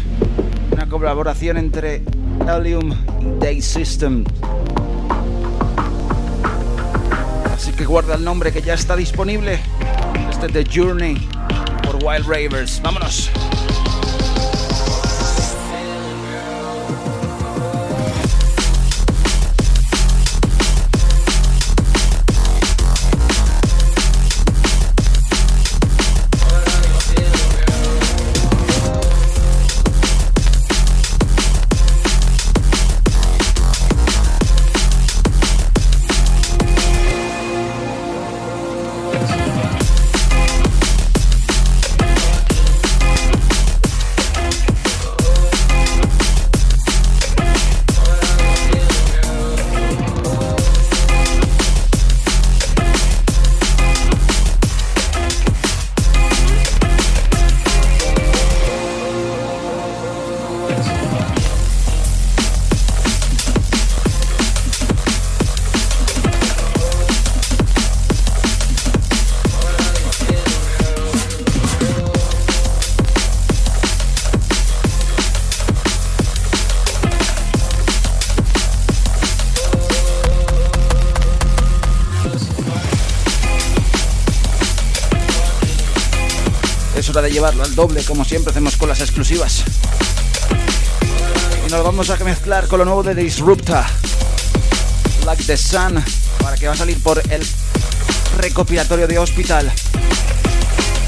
una 0.72 0.88
colaboración 0.88 1.58
entre 1.58 2.02
Helium 2.48 2.92
y 3.22 3.40
Day 3.40 3.62
System. 3.62 4.24
Así 7.54 7.72
que 7.72 7.86
guarda 7.86 8.16
el 8.16 8.24
nombre 8.24 8.52
que 8.52 8.62
ya 8.62 8.74
está 8.74 8.96
disponible. 8.96 9.60
The 10.48 10.64
Journey 10.64 11.18
por 11.84 12.02
Wild 12.04 12.26
Ravers. 12.26 12.82
Vámonos. 12.82 13.30
Doble, 87.80 88.04
como 88.04 88.26
siempre 88.26 88.52
hacemos 88.52 88.76
con 88.76 88.90
las 88.90 89.00
exclusivas. 89.00 89.64
Y 91.66 91.72
nos 91.72 91.82
vamos 91.82 92.10
a 92.10 92.18
mezclar 92.26 92.68
con 92.68 92.80
lo 92.80 92.84
nuevo 92.84 93.04
de 93.04 93.16
Disrupta, 93.16 93.88
Like 95.26 95.46
the 95.46 95.56
Sun, 95.56 96.04
para 96.42 96.58
que 96.58 96.68
va 96.68 96.74
a 96.74 96.76
salir 96.76 97.02
por 97.02 97.22
el 97.32 97.42
recopilatorio 98.38 99.08
de 99.08 99.18
Hospital. 99.18 99.72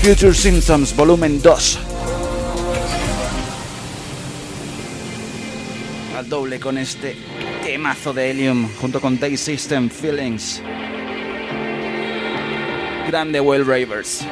Future 0.01 0.33
Symptoms, 0.33 0.95
volumen 0.95 1.41
2. 1.41 1.79
Al 6.17 6.29
doble 6.29 6.57
con 6.57 6.77
este 6.77 7.17
temazo 7.65 8.13
de 8.13 8.31
Helium, 8.31 8.69
junto 8.79 9.01
con 9.01 9.19
Day 9.19 9.35
System 9.35 9.89
Feelings. 9.89 10.61
Grande 13.09 13.41
Well 13.41 13.65
Ravers. 13.65 14.23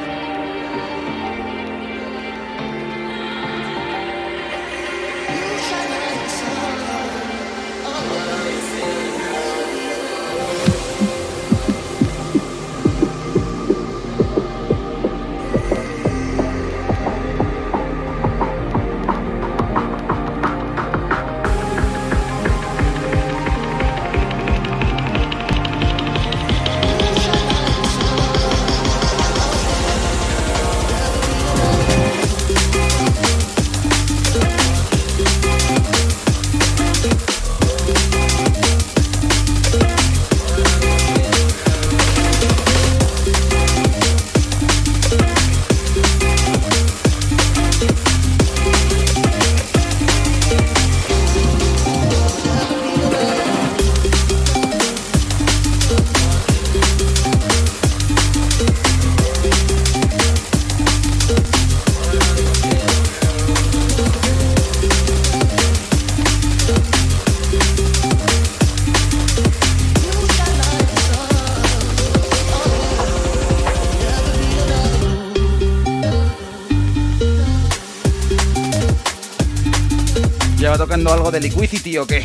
De 81.28 81.40
Liquidity 81.40 81.98
o 81.98 82.06
qué? 82.06 82.24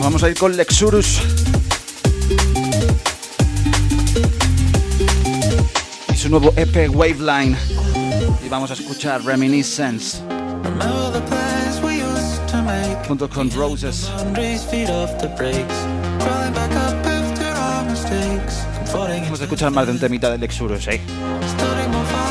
Vamos 0.00 0.22
a 0.24 0.28
ir 0.28 0.36
con 0.36 0.56
Lexurus. 0.56 1.20
Y 6.12 6.16
su 6.16 6.28
nuevo 6.28 6.52
EP 6.56 6.90
Waveline. 6.90 7.56
Y 8.44 8.48
vamos 8.48 8.70
a 8.72 8.74
escuchar 8.74 9.24
Reminiscence. 9.24 10.18
Junto 13.06 13.30
con 13.30 13.50
Roses. 13.52 14.10
Vamos 18.92 19.40
a 19.40 19.44
escuchar 19.44 19.70
más 19.70 19.86
de 19.86 19.92
un 19.92 19.98
temita 20.00 20.30
de 20.30 20.38
Lexurus, 20.38 20.88
¿eh? 20.88 21.00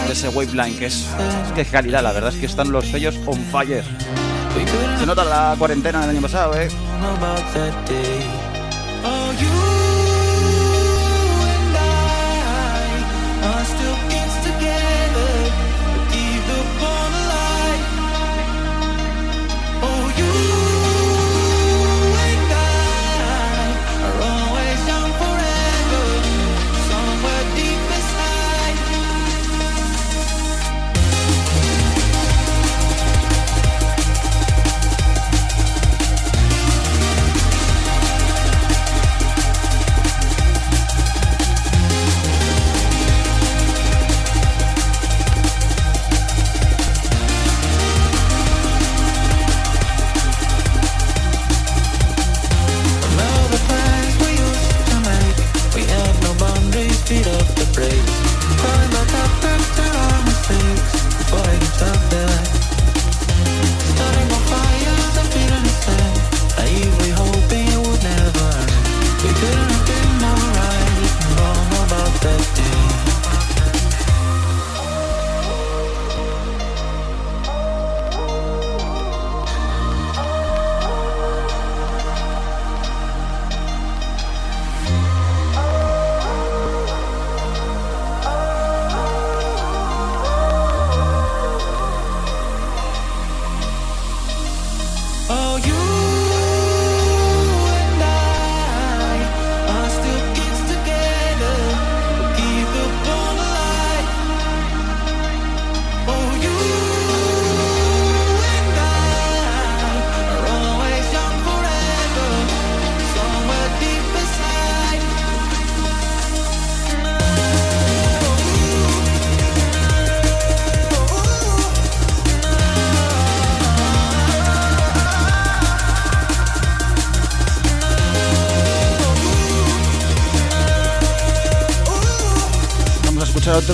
De 0.07 0.13
ese 0.13 0.29
Waveline 0.29 0.77
que 0.77 0.87
es, 0.87 1.07
es 1.45 1.51
que 1.53 1.61
es 1.61 1.69
calidad, 1.69 2.03
la 2.03 2.11
verdad 2.11 2.33
es 2.33 2.39
que 2.39 2.45
están 2.45 2.71
los 2.71 2.87
sellos 2.87 3.17
on 3.25 3.39
fire. 3.51 3.83
Se 4.99 5.05
nota 5.05 5.23
la 5.23 5.55
cuarentena 5.57 6.01
del 6.01 6.11
año 6.11 6.21
pasado, 6.21 6.59
¿eh? 6.59 6.69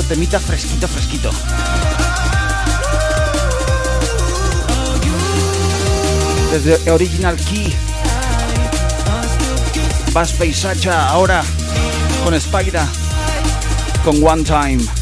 Temita 0.08 0.40
fresquito, 0.40 0.88
fresquito. 0.88 1.32
Desde 6.52 6.92
Original 6.92 7.36
Key. 7.36 7.76
Bass 10.14 10.34
Sacha 10.54 11.10
ahora 11.10 11.44
con 12.24 12.34
Spider 12.34 12.82
con 14.04 14.24
One 14.24 14.44
Time. 14.44 14.97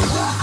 Que 0.00 0.41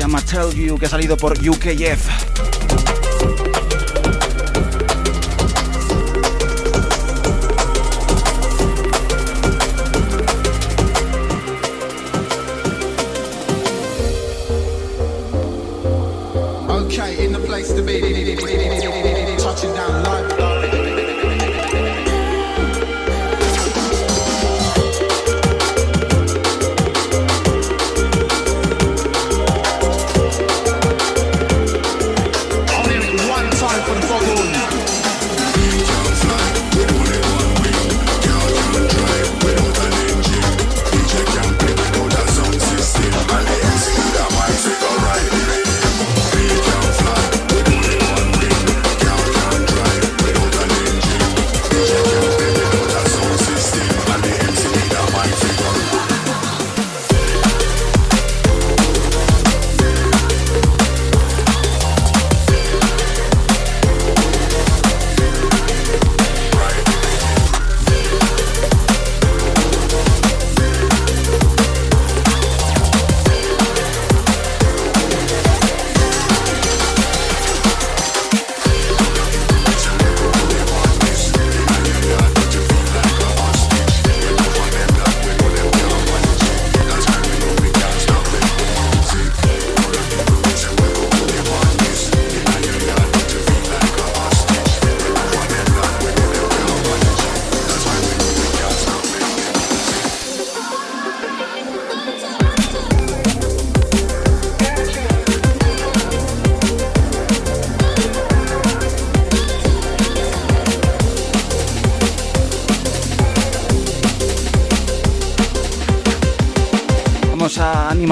llama 0.00 0.22
Tell 0.22 0.54
You, 0.54 0.78
que 0.78 0.86
ha 0.86 0.88
salido 0.88 1.14
por 1.16 1.32
UKF. 1.46 2.29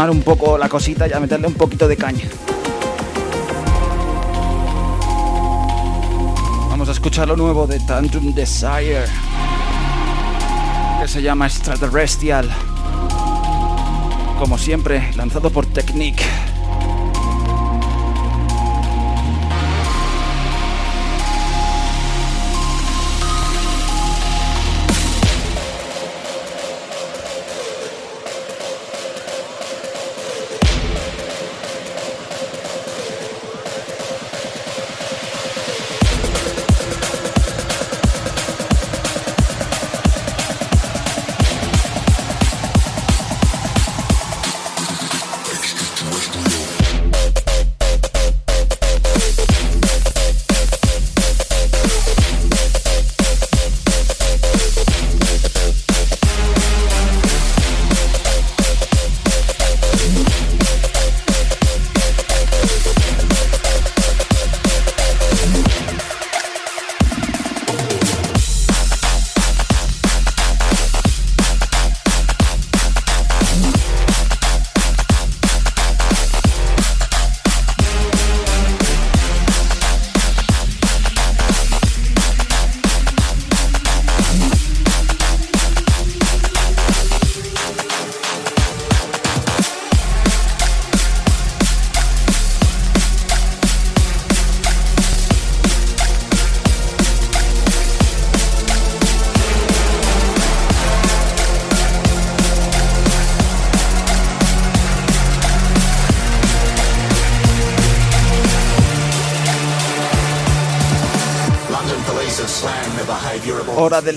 Un 0.07 0.23
poco 0.23 0.57
la 0.57 0.69
cosita 0.69 1.09
y 1.09 1.13
a 1.13 1.19
meterle 1.19 1.49
un 1.49 1.55
poquito 1.55 1.89
de 1.89 1.97
caña. 1.97 2.25
Vamos 6.71 6.89
a 6.89 6.93
escuchar 6.93 7.27
lo 7.27 7.37
nuevo 7.37 7.67
de 7.67 7.81
Tantrum 7.81 8.33
Desire, 8.33 9.07
que 11.01 11.09
se 11.09 11.21
llama 11.21 11.47
Extraterrestrial. 11.49 12.49
Como 14.39 14.57
siempre, 14.57 15.11
lanzado 15.17 15.51
por 15.51 15.67
Technique. 15.67 16.23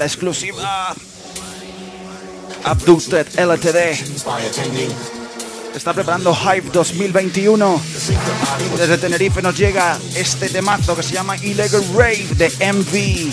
La 0.01 0.07
exclusiva. 0.07 0.95
Abducted 2.63 3.27
LTD 3.37 3.77
está 5.75 5.93
preparando 5.93 6.33
Hype 6.33 6.71
2021. 6.71 7.79
the 7.93 7.99
secret 7.99 8.37
party 8.43 8.63
was 8.71 8.79
Desde 8.79 8.97
Tenerife 8.97 9.43
nos 9.43 9.55
llega 9.55 9.99
este 10.15 10.49
temazo 10.49 10.95
que 10.95 11.03
se 11.03 11.13
llama 11.13 11.37
Illegal 11.37 11.83
Rave 11.93 12.27
de 12.35 12.49
MV. 12.73 13.31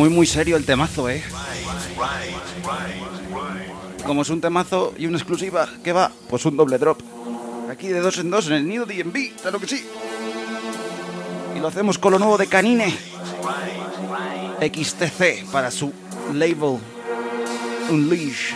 muy, 0.00 0.08
muy 0.08 0.26
serio 0.26 0.56
el 0.56 0.64
temazo, 0.64 1.10
¿eh? 1.10 1.22
Como 4.06 4.22
es 4.22 4.30
un 4.30 4.40
temazo 4.40 4.94
y 4.96 5.04
una 5.04 5.18
exclusiva, 5.18 5.68
¿qué 5.84 5.92
va? 5.92 6.10
Pues 6.30 6.46
un 6.46 6.56
doble 6.56 6.78
drop. 6.78 6.98
Aquí 7.70 7.88
de 7.88 8.00
dos 8.00 8.16
en 8.16 8.30
dos 8.30 8.46
en 8.46 8.54
el 8.54 8.66
nido 8.66 8.86
de 8.86 9.04
DB, 9.04 9.36
claro 9.42 9.60
que 9.60 9.66
sí. 9.66 9.84
Y 11.54 11.60
lo 11.60 11.68
hacemos 11.68 11.98
con 11.98 12.12
lo 12.12 12.18
nuevo 12.18 12.38
de 12.38 12.46
Canine. 12.46 12.96
XTC 14.62 15.50
para 15.52 15.70
su 15.70 15.92
label 16.32 16.78
Unleash. 17.90 18.54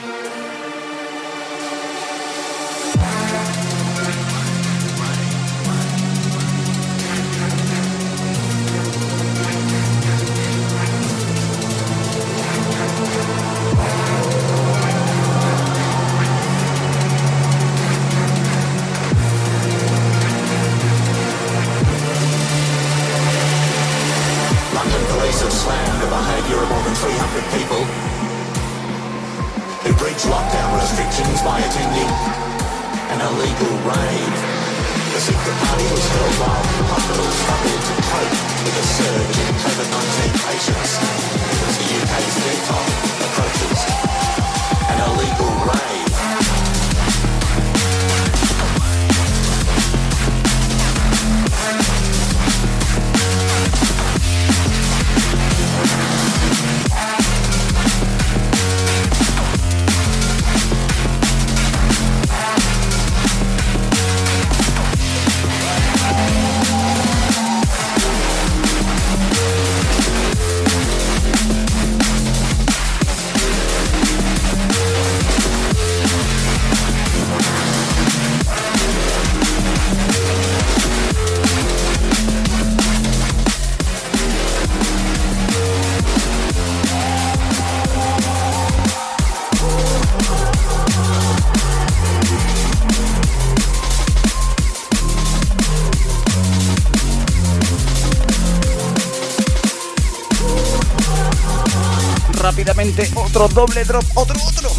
Otro 103.34 103.48
doble 103.48 103.82
drop, 103.84 104.04
otro, 104.14 104.36
otro. 104.46 104.70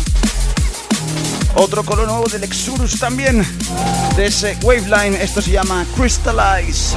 Otro 1.56 1.84
color 1.84 2.08
nuevo 2.08 2.26
del 2.30 2.46
Exurus 2.46 2.98
también. 2.98 3.46
De 4.16 4.28
ese 4.28 4.58
Waveline, 4.64 5.22
esto 5.22 5.42
se 5.42 5.52
llama 5.52 5.86
Crystallize. 5.98 6.96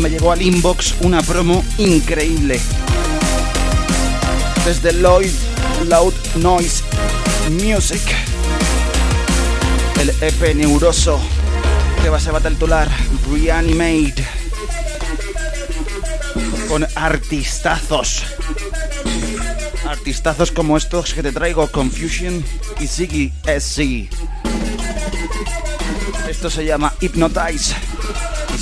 Me 0.00 0.10
llegó 0.10 0.32
al 0.32 0.42
inbox 0.42 0.94
una 1.02 1.22
promo 1.22 1.64
increíble. 1.78 2.60
Desde 4.64 4.92
Lloyd 4.92 5.30
Loud 5.88 6.14
Noise 6.36 6.82
Music. 7.50 8.02
El 10.00 10.10
EP 10.20 10.54
neuroso 10.54 11.20
que 12.02 12.08
va, 12.08 12.18
se 12.18 12.30
va 12.30 12.38
a 12.38 12.40
titular 12.40 12.88
Reanimate. 13.30 14.26
Con 16.68 16.86
artistazos. 16.94 18.24
Artistazos 19.86 20.50
como 20.50 20.76
estos 20.76 21.14
que 21.14 21.22
te 21.22 21.30
traigo, 21.30 21.70
Confusion 21.70 22.44
y 22.80 22.86
Ziggy 22.86 23.32
SC. 23.46 24.08
Esto 26.28 26.50
se 26.50 26.64
llama 26.64 26.92
Hypnotize 27.00 27.74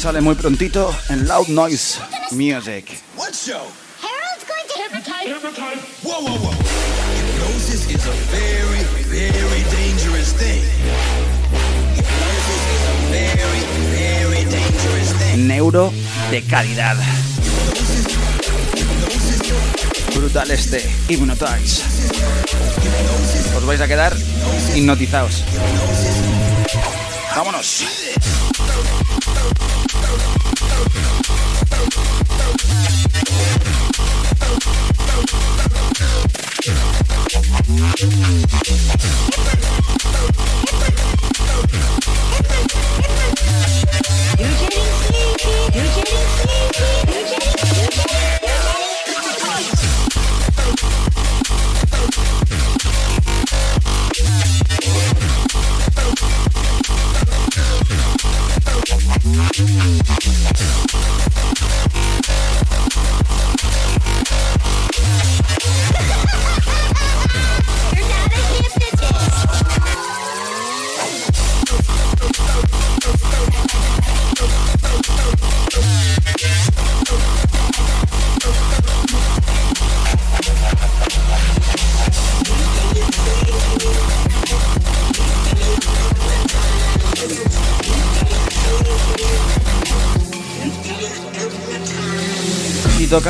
sale 0.03 0.21
muy 0.21 0.35
prontito 0.35 0.93
en 1.11 1.29
Loud 1.29 1.47
Noise 1.47 2.01
Music. 2.33 2.85
What 3.17 3.33
show? 3.33 3.63
Harold's 4.01 4.45
going 4.49 4.67
to 4.67 4.83
hypnotize. 4.83 5.79
Whoa, 6.03 6.19
whoa, 6.19 6.39
whoa. 6.39 6.51
Hypnosis 7.15 7.89
is 7.89 8.05
a 8.09 8.13
very, 8.33 8.83
very 9.07 9.63
dangerous 9.71 10.33
thing. 10.33 10.61
Hypnosis 11.95 12.63
is 12.75 12.83
a 12.83 12.95
very, 13.13 13.63
very 13.95 14.45
dangerous 14.51 15.13
thing. 15.13 15.47
Neuro 15.47 15.93
de 16.33 16.43
calidad. 16.43 16.97
Brutal 20.17 20.51
este 20.51 20.83
Hypnotize. 21.07 21.85
Os 23.57 23.65
vais 23.65 23.81
a 23.81 23.87
quedar 23.87 24.17
hipnotizados. 24.75 25.45
Vámonos. 27.37 28.12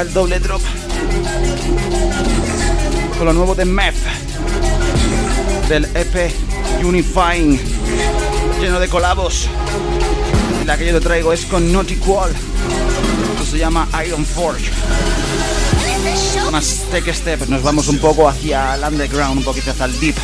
El 0.01 0.13
doble 0.13 0.39
drop. 0.39 0.63
Con 3.19 3.27
lo 3.27 3.33
nuevo 3.33 3.55
de 3.55 3.65
Meth. 3.65 3.95
Del 5.69 5.85
EP 5.95 6.33
Unifying. 6.83 7.61
Lleno 8.61 8.81
de 8.81 8.89
colabos. 8.89 9.49
La 10.65 10.79
que 10.79 10.87
yo 10.87 10.95
te 10.95 11.01
traigo 11.01 11.33
es 11.33 11.45
con 11.45 11.71
Naughty 11.71 11.97
Qual. 11.97 12.31
Esto 12.31 13.45
se 13.51 13.59
llama 13.59 13.87
Iron 14.07 14.25
Forge. 14.25 14.71
Más 16.51 16.81
Tech 16.91 17.13
Step. 17.13 17.49
Nos 17.49 17.63
vamos 17.63 17.89
un 17.89 17.99
poco 17.99 18.29
hacia 18.29 18.75
el 18.75 18.85
underground, 18.85 19.39
un 19.39 19.45
poquito 19.45 19.73
hacia 19.73 19.85
el 19.85 20.01
deep. 20.01 20.17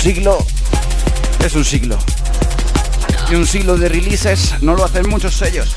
Siglo 0.00 0.38
es 1.44 1.54
un 1.54 1.64
siglo. 1.64 1.98
Y 3.30 3.34
un 3.34 3.46
siglo 3.46 3.76
de 3.76 3.90
releases 3.90 4.54
no 4.62 4.74
lo 4.74 4.84
hacen 4.84 5.06
muchos 5.10 5.34
sellos. 5.36 5.74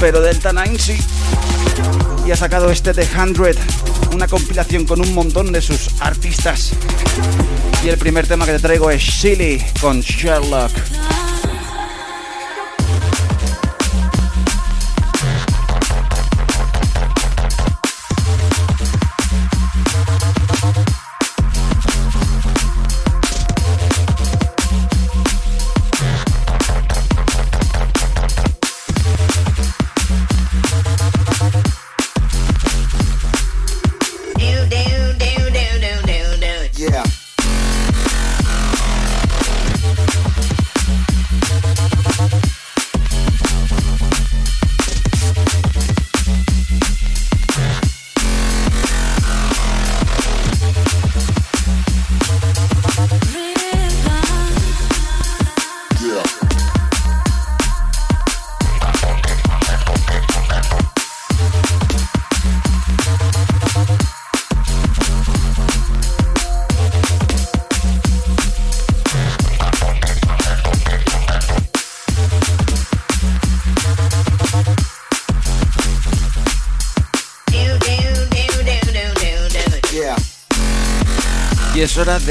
Pero 0.00 0.20
Delta 0.20 0.52
9 0.52 0.78
sí. 0.78 0.98
Y 2.26 2.32
ha 2.32 2.36
sacado 2.36 2.70
este 2.70 2.92
The 2.92 3.06
100, 3.06 3.36
una 4.14 4.26
compilación 4.26 4.84
con 4.84 5.00
un 5.00 5.14
montón 5.14 5.52
de 5.52 5.62
sus 5.62 5.90
artistas. 6.00 6.72
Y 7.84 7.88
el 7.88 7.98
primer 7.98 8.26
tema 8.26 8.46
que 8.46 8.52
te 8.52 8.58
traigo 8.58 8.90
es 8.90 9.04
Silly 9.04 9.64
con 9.80 10.00
Sherlock. 10.00 10.72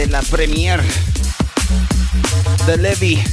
La 0.10 0.22
premiere 0.22 0.84
de 2.66 2.78
Levi. 2.78 3.24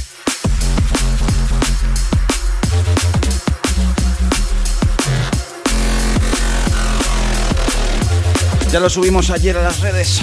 Ya 8.71 8.79
lo 8.79 8.89
subimos 8.89 9.29
ayer 9.29 9.57
a 9.57 9.61
las 9.61 9.79
redes. 9.79 10.21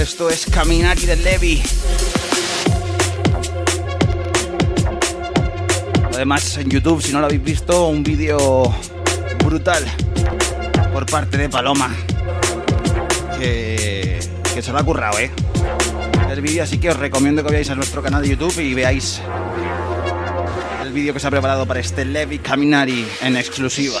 Esto 0.00 0.30
es 0.30 0.46
Caminari 0.46 1.06
de 1.06 1.16
Levi. 1.16 1.62
Además, 6.14 6.56
en 6.58 6.70
YouTube, 6.70 7.02
si 7.02 7.12
no 7.12 7.20
lo 7.20 7.26
habéis 7.26 7.42
visto, 7.42 7.88
un 7.88 8.02
vídeo 8.02 8.74
brutal 9.44 9.84
por 10.92 11.06
parte 11.06 11.36
de 11.36 11.48
Paloma 11.48 11.94
que, 13.38 14.18
que 14.54 14.62
se 14.62 14.72
lo 14.72 14.78
ha 14.78 14.82
currado, 14.82 15.18
¿eh? 15.18 15.30
El 16.30 16.42
vídeo, 16.42 16.62
así 16.62 16.78
que 16.78 16.88
os 16.88 16.96
recomiendo 16.96 17.42
que 17.42 17.48
vayáis 17.48 17.70
a 17.70 17.74
nuestro 17.74 18.02
canal 18.02 18.22
de 18.22 18.28
YouTube 18.28 18.60
y 18.60 18.72
veáis 18.72 19.20
el 20.80 20.92
vídeo 20.92 21.12
que 21.12 21.18
se 21.18 21.26
ha 21.26 21.30
preparado 21.30 21.66
para 21.66 21.80
este 21.80 22.04
Levi 22.04 22.38
Caminari 22.38 23.04
en 23.20 23.36
exclusiva. 23.36 24.00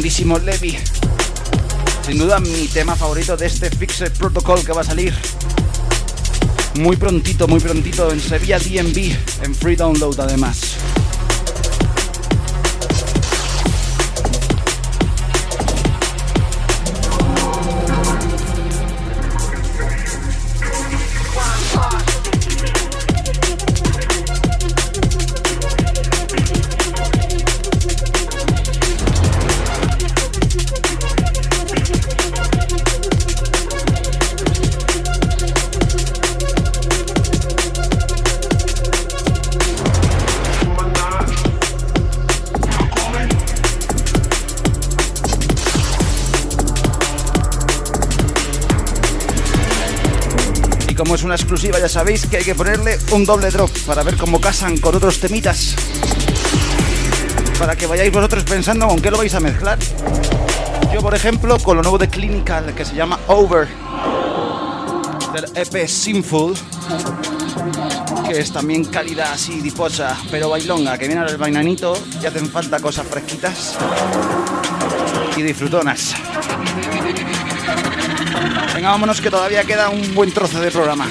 Grandísimo 0.00 0.38
Levi. 0.38 0.78
Sin 2.06 2.16
duda 2.16 2.40
mi 2.40 2.66
tema 2.68 2.96
favorito 2.96 3.36
de 3.36 3.44
este 3.44 3.68
Fixed 3.68 4.12
Protocol 4.12 4.64
que 4.64 4.72
va 4.72 4.80
a 4.80 4.84
salir 4.84 5.12
muy 6.76 6.96
prontito, 6.96 7.46
muy 7.46 7.60
prontito 7.60 8.10
en 8.10 8.18
Sevilla 8.18 8.58
DMV, 8.58 9.44
en 9.44 9.54
free 9.54 9.76
download 9.76 10.18
además. 10.18 10.69
Exclusiva, 51.50 51.80
ya 51.80 51.88
sabéis 51.88 52.28
que 52.28 52.36
hay 52.36 52.44
que 52.44 52.54
ponerle 52.54 52.96
un 53.10 53.24
doble 53.24 53.50
drop 53.50 53.76
para 53.84 54.04
ver 54.04 54.16
cómo 54.16 54.40
casan 54.40 54.78
con 54.78 54.94
otros 54.94 55.18
temitas. 55.18 55.74
Para 57.58 57.74
que 57.74 57.88
vayáis 57.88 58.12
vosotros 58.12 58.44
pensando 58.44 58.86
con 58.86 59.02
qué 59.02 59.10
lo 59.10 59.18
vais 59.18 59.34
a 59.34 59.40
mezclar. 59.40 59.76
Yo, 60.94 61.00
por 61.00 61.12
ejemplo, 61.12 61.58
con 61.58 61.76
lo 61.76 61.82
nuevo 61.82 61.98
de 61.98 62.08
Clinical 62.08 62.72
que 62.72 62.84
se 62.84 62.94
llama 62.94 63.18
Over 63.26 63.66
del 65.34 65.44
EP 65.56 65.88
Sinful, 65.88 66.54
que 68.28 68.38
es 68.38 68.52
también 68.52 68.84
calidad 68.84 69.32
así 69.32 69.60
diposa, 69.60 70.16
pero 70.30 70.50
bailonga, 70.50 70.96
que 70.98 71.08
viene 71.08 71.22
al 71.22 71.36
vainanito 71.36 72.00
y 72.22 72.26
hacen 72.26 72.48
falta 72.48 72.78
cosas 72.78 73.08
fresquitas 73.08 73.76
y 75.36 75.42
disfrutonas. 75.42 76.14
Venga, 78.72 78.90
vámonos 78.90 79.20
que 79.20 79.30
todavía 79.30 79.64
queda 79.64 79.88
un 79.88 80.14
buen 80.14 80.30
trozo 80.32 80.60
de 80.60 80.70
programa. 80.70 81.08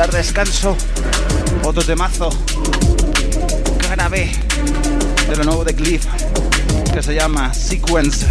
Dar 0.00 0.10
descanso. 0.12 0.74
Otro 1.62 1.82
temazo. 1.82 2.30
Cara 3.86 4.08
B. 4.08 4.30
De 5.28 5.36
lo 5.36 5.44
nuevo 5.44 5.62
de 5.62 5.74
Cliff. 5.74 6.06
Que 6.90 7.02
se 7.02 7.14
llama 7.14 7.52
Sequence. 7.52 8.26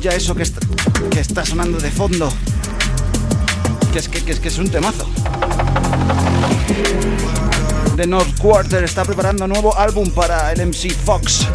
Ya 0.00 0.12
eso 0.12 0.34
que 0.34 0.44
está, 0.44 0.60
que 1.10 1.18
está 1.18 1.44
sonando 1.44 1.78
de 1.78 1.90
fondo. 1.90 2.32
Que 3.92 3.98
es 3.98 4.08
que, 4.08 4.30
es 4.30 4.38
que 4.38 4.48
es 4.48 4.58
un 4.58 4.70
temazo. 4.70 5.08
The 7.96 8.06
North 8.06 8.38
Quarter 8.38 8.84
está 8.84 9.04
preparando 9.04 9.48
nuevo 9.48 9.76
álbum 9.76 10.10
para 10.10 10.52
el 10.52 10.66
MC 10.66 10.92
Fox. 10.92 11.46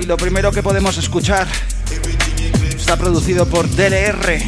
Y 0.00 0.06
lo 0.06 0.16
primero 0.16 0.50
que 0.50 0.62
podemos 0.62 0.98
escuchar 0.98 1.46
está 2.76 2.96
producido 2.96 3.46
por 3.46 3.68
DLR 3.68 4.38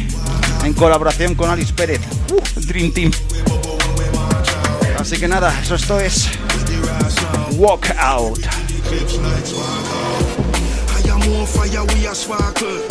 en 0.65 0.73
colaboración 0.73 1.35
con 1.35 1.49
Alice 1.49 1.73
Pérez. 1.73 2.01
Uh, 2.31 2.59
Dream 2.61 2.91
Team. 2.91 3.11
Así 4.99 5.17
que 5.17 5.27
nada, 5.27 5.57
eso 5.61 5.75
esto 5.75 5.99
es 5.99 6.27
Walk 7.57 7.95
Out. 7.97 8.45
On 11.27 11.45
fire, 11.45 11.83
we 11.93 12.07
are 12.07 12.15
sparkle. 12.15 12.81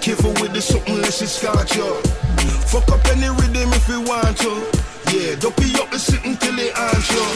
Careful 0.00 0.32
with 0.40 0.52
the 0.52 0.60
something. 0.60 1.96
Fuck 2.68 2.88
up 2.92 3.04
any 3.08 3.28
rhythm 3.28 3.72
if 3.72 3.88
want 3.96 4.36
to. 4.44 4.52
Yeah, 5.12 5.36
dopey 5.36 5.72
up 5.80 5.90
the 5.90 5.98
sitting 5.98 6.36
till 6.36 6.58
it 6.58 6.76
answer. 6.76 7.28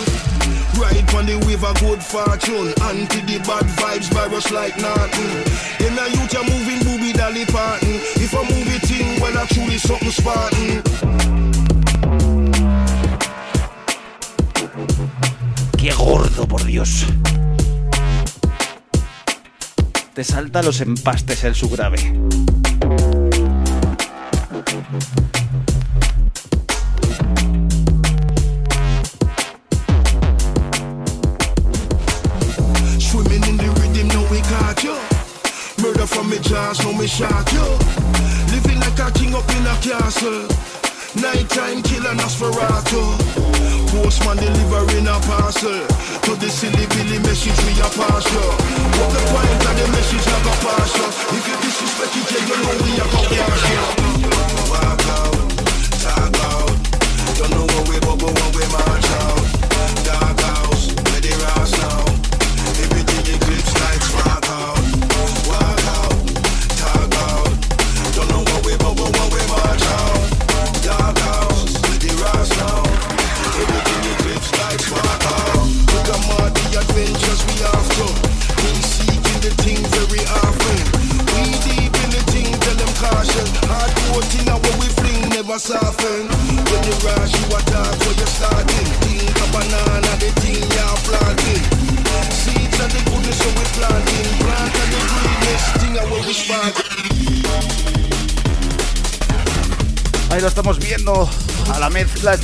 Ride 0.80 1.08
on 1.14 1.24
the 1.24 1.40
wave 1.46 1.64
of 1.64 1.78
good 1.80 2.02
fortune. 2.02 2.68
Anti 2.84 3.20
the 3.24 3.38
bad 3.48 3.64
vibes 3.80 4.12
virus 4.12 4.52
like 4.52 4.76
nothing. 4.76 5.76
Youth, 6.12 6.32
you're 6.32 6.44
moving 6.44 6.80
booby 6.84 7.12
dolly. 7.12 7.44
If 8.20 8.34
well, 9.20 9.38
I 9.38 9.46
truly 9.46 9.78
something 9.78 10.10
Spartan. 10.10 10.82
¡Qué 15.78 15.92
gordo, 15.92 16.46
por 16.46 16.64
Dios! 16.64 17.06
Te 20.16 20.24
salta 20.24 20.62
los 20.62 20.80
empastes 20.80 21.44
el 21.44 21.54
subgrave. 21.54 21.98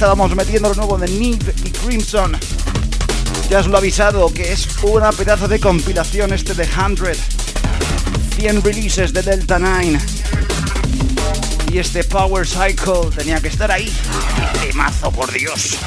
Estábamos 0.02 0.34
metiendo 0.34 0.68
lo 0.68 0.74
nuevo 0.74 0.98
de 0.98 1.06
Nip 1.06 1.40
y 1.64 1.70
Crimson. 1.70 2.36
Ya 3.48 3.60
os 3.60 3.68
lo 3.68 3.76
he 3.76 3.78
avisado 3.78 4.34
que 4.34 4.52
es 4.52 4.66
una 4.82 5.12
pedazo 5.12 5.46
de 5.46 5.60
compilación 5.60 6.32
este 6.32 6.54
de 6.54 6.66
100. 6.66 6.96
100 8.36 8.64
releases 8.64 9.12
de 9.12 9.22
Delta 9.22 9.60
9. 9.60 10.00
Y 11.70 11.78
este 11.78 12.02
Power 12.02 12.44
Cycle 12.44 13.14
tenía 13.14 13.40
que 13.40 13.46
estar 13.46 13.70
ahí. 13.70 13.92
Temazo, 14.60 15.12
por 15.12 15.30
Dios. 15.30 15.78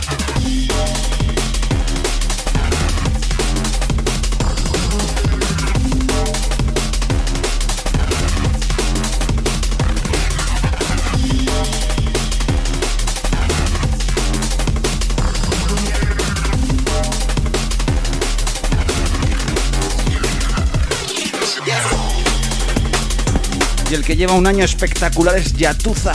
El 23.95 24.03
que 24.03 24.17
lleva 24.17 24.33
un 24.33 24.45
año 24.45 24.65
espectacular 24.65 25.37
es 25.37 25.53
Yatuza. 25.53 26.11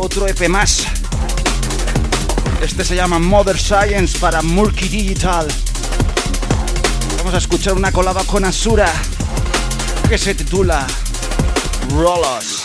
Otro 0.00 0.26
EP 0.26 0.48
más. 0.48 0.84
Este 2.60 2.84
se 2.84 2.96
llama 2.96 3.20
Mother 3.20 3.56
Science 3.56 4.18
para 4.18 4.42
Murky 4.42 4.88
Digital. 4.88 5.46
Vamos 7.18 7.34
a 7.34 7.38
escuchar 7.38 7.74
una 7.74 7.92
colaba 7.92 8.24
con 8.24 8.44
Asura 8.44 8.92
que 10.08 10.18
se 10.18 10.34
titula 10.34 10.84
Rollers. 11.90 12.55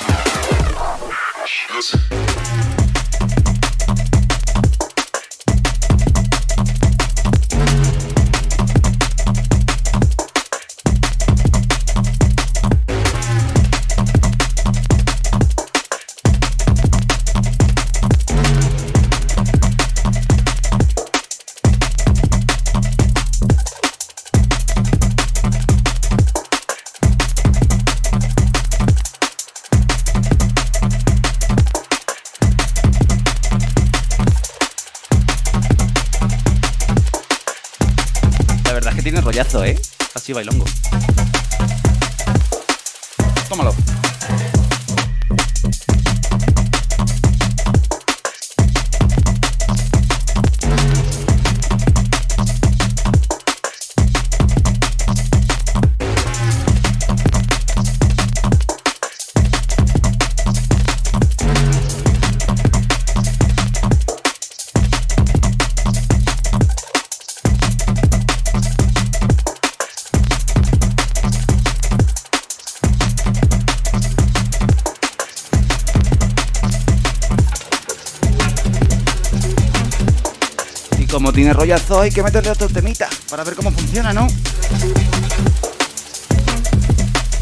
Rollazo 81.71 82.01
hay 82.01 82.11
que 82.11 82.21
meterle 82.21 82.51
otro 82.51 82.67
temita 82.67 83.07
para 83.29 83.45
ver 83.45 83.55
cómo 83.55 83.71
funciona, 83.71 84.11
¿no? 84.11 84.27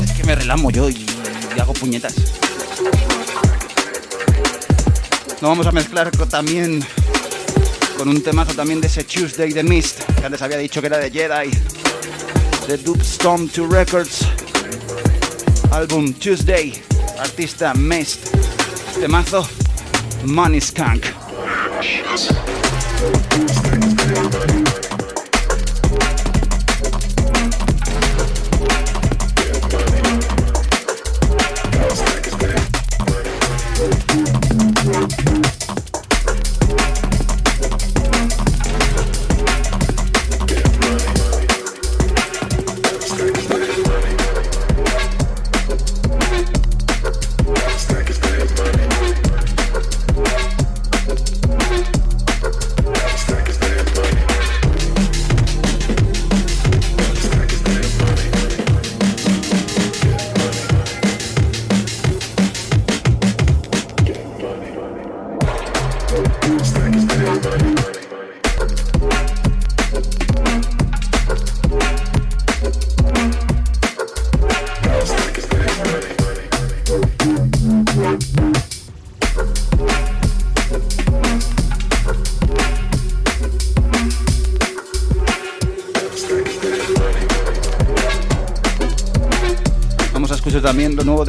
Es 0.04 0.12
que 0.12 0.24
me 0.24 0.36
relamo 0.36 0.70
yo 0.70 0.88
y, 0.88 1.04
hago 1.60 1.74
puñetas. 1.74 2.14
Lo 5.42 5.48
vamos 5.48 5.66
a 5.66 5.72
mezclar 5.72 6.12
también 6.12 6.86
con 7.98 8.08
un 8.08 8.22
temazo 8.22 8.54
también 8.54 8.80
de 8.80 8.88
ese 8.88 9.04
Tuesday 9.04 9.52
The 9.52 9.64
Mist, 9.64 10.04
que 10.04 10.26
antes 10.26 10.42
había 10.44 10.58
dicho 10.58 10.80
que 10.80 10.88
era 10.88 11.00
de 11.00 11.10
Jedi, 11.10 11.50
de 12.68 12.78
Dubstorm 12.78 13.50
2 13.50 13.70
Records, 13.70 14.28
álbum 15.72 16.14
Tuesday, 16.14 16.80
artista 17.20 17.74
Mist, 17.74 18.28
temazo 19.00 19.48
Money 20.24 20.62
Skunk. 20.62 21.06
Vamos 24.32 24.69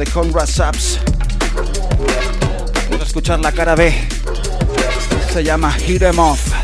de 0.05 0.11
Conrad 0.11 0.47
Saps. 0.47 0.99
Vamos 2.89 3.01
a 3.01 3.03
escuchar 3.03 3.39
la 3.39 3.51
cara 3.51 3.75
B. 3.75 3.93
Se 5.31 5.43
llama 5.43 5.71
Hit 5.73 6.01
'em 6.01 6.17
Off. 6.17 6.60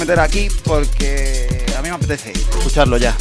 Meter 0.00 0.18
aquí 0.18 0.48
porque 0.64 1.66
a 1.76 1.82
mí 1.82 1.90
me 1.90 1.94
apetece 1.94 2.32
escucharlo 2.32 2.96
ya. 2.96 3.14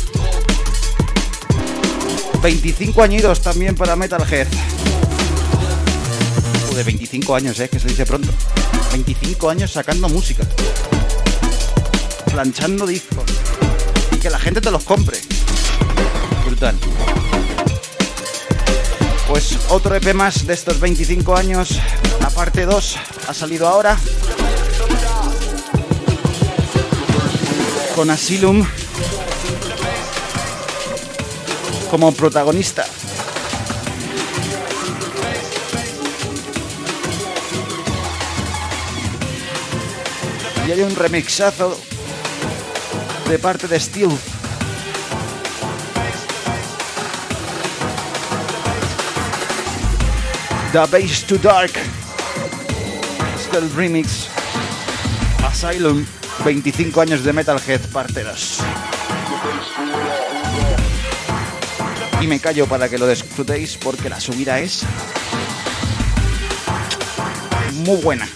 25 2.41 3.03
añitos 3.03 3.41
también 3.41 3.75
para 3.75 3.97
Metalhead. 3.97 4.47
De 6.73 6.83
25 6.83 7.35
años, 7.35 7.59
eh, 7.59 7.67
que 7.67 7.79
se 7.81 7.89
dice 7.89 8.05
pronto. 8.05 8.29
25 8.93 9.49
años 9.49 9.71
sacando 9.73 10.07
música. 10.07 10.47
Planchando 12.31 12.87
discos. 12.87 13.25
Y 14.13 14.17
que 14.17 14.29
la 14.29 14.39
gente 14.39 14.61
te 14.61 14.71
los 14.71 14.85
compre. 14.85 15.19
Brutal. 16.45 16.77
Pues 19.27 19.57
otro 19.67 19.93
EP 19.95 20.13
más 20.13 20.47
de 20.47 20.53
estos 20.53 20.79
25 20.79 21.35
años. 21.35 21.77
La 22.21 22.29
parte 22.29 22.65
2 22.65 22.95
ha 23.27 23.33
salido 23.33 23.67
ahora. 23.67 23.97
Con 27.99 28.11
Asylum 28.11 28.65
como 31.91 32.13
protagonista. 32.13 32.85
Y 40.65 40.71
hay 40.71 40.81
un 40.81 40.95
remixazo 40.95 41.77
de 43.27 43.37
parte 43.37 43.67
de 43.67 43.77
Steel. 43.77 44.17
The 50.71 50.79
Base 50.79 51.25
to 51.27 51.37
Dark. 51.37 51.73
Es 53.35 53.53
el 53.53 53.69
remix. 53.73 54.29
Asylum, 55.45 56.05
25 56.43 57.01
años 57.01 57.23
de 57.23 57.33
Metalhead, 57.33 57.81
parte 57.91 58.23
2. 58.23 58.59
Y 62.21 62.27
me 62.27 62.39
callo 62.39 62.67
para 62.67 62.89
que 62.89 62.97
lo 62.97 63.07
disfrutéis 63.07 63.77
porque 63.77 64.09
la 64.09 64.19
subida 64.19 64.59
es 64.59 64.83
muy 67.85 68.01
buena. 68.01 68.27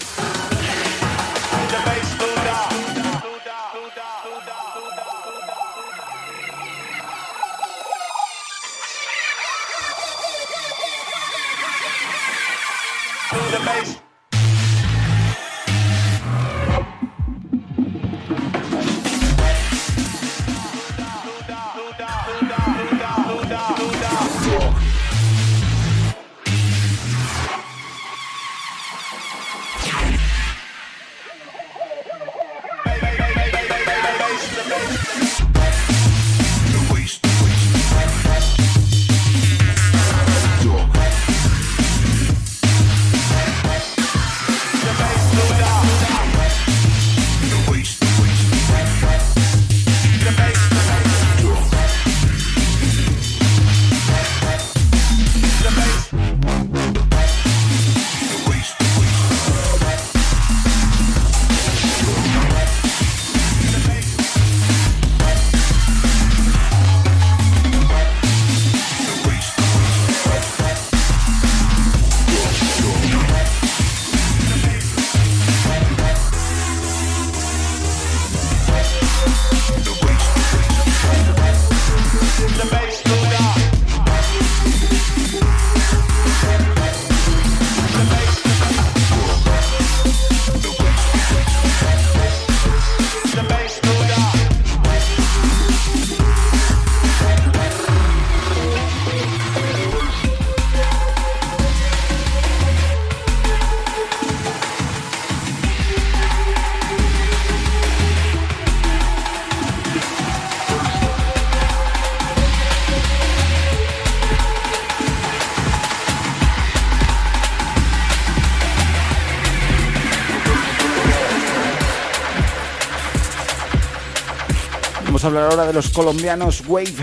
Hablar 125.34 125.50
ahora 125.50 125.66
de 125.66 125.72
los 125.72 125.88
colombianos 125.88 126.62
Wave 126.66 126.94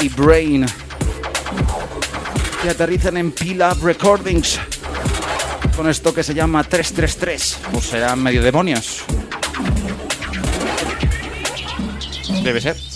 y 0.00 0.08
Brain, 0.10 0.64
que 2.62 2.70
aterrizan 2.70 3.16
en 3.16 3.32
Pila 3.32 3.74
Recordings 3.82 4.60
con 5.74 5.88
esto 5.88 6.14
que 6.14 6.22
se 6.22 6.34
llama 6.34 6.62
333, 6.62 7.58
o 7.72 7.80
serán 7.80 8.22
medio 8.22 8.42
demonios. 8.42 9.02
Debe 12.44 12.60
ser. 12.60 12.95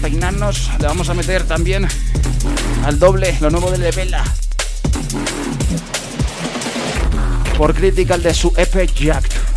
Despeinarnos, 0.00 0.70
le 0.78 0.86
vamos 0.86 1.10
a 1.10 1.14
meter 1.14 1.42
también 1.44 1.86
al 2.86 2.98
doble 2.98 3.36
lo 3.40 3.50
nuevo 3.50 3.70
de 3.70 3.76
Levela. 3.76 4.24
Por 7.58 7.74
Critical 7.74 8.22
de 8.22 8.32
su 8.32 8.50
EP 8.56 8.90
Jack. 8.94 9.49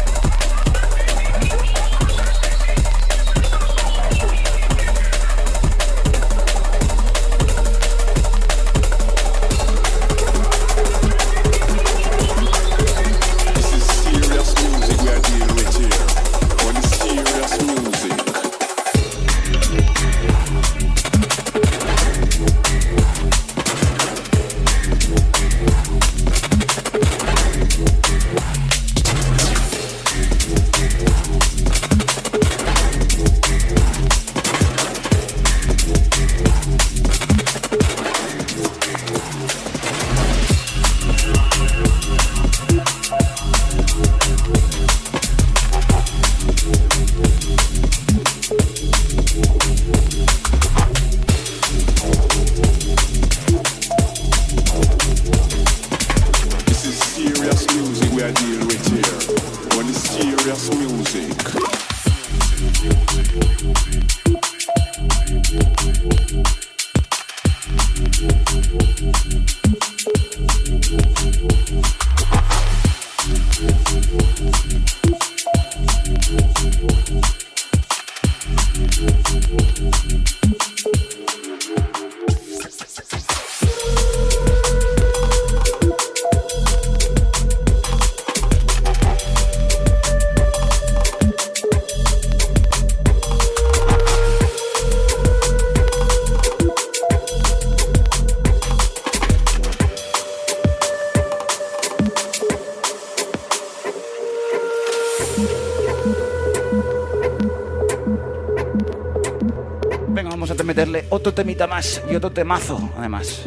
Temita 111.64 111.68
más 111.68 112.02
y 112.10 112.16
otro 112.16 112.32
temazo, 112.32 112.90
además. 112.98 113.44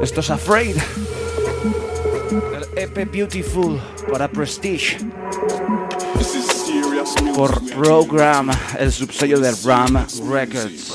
Esto 0.00 0.20
es 0.20 0.30
Afraid. 0.30 0.76
El 2.54 2.78
EP 2.78 3.10
Beautiful 3.10 3.80
para 4.10 4.28
Prestige. 4.28 4.98
Por 7.34 7.64
Program, 7.74 8.50
el 8.78 8.92
subsello 8.92 9.40
de 9.40 9.52
Ram 9.64 10.06
Records. 10.30 10.94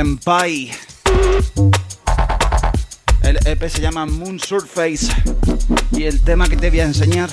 Senpai. 0.00 0.70
El 3.20 3.38
EP 3.44 3.68
se 3.68 3.82
llama 3.82 4.06
Moon 4.06 4.40
Surface 4.40 5.08
y 5.92 6.04
el 6.04 6.22
tema 6.22 6.48
que 6.48 6.56
te 6.56 6.70
voy 6.70 6.80
a 6.80 6.84
enseñar 6.84 7.28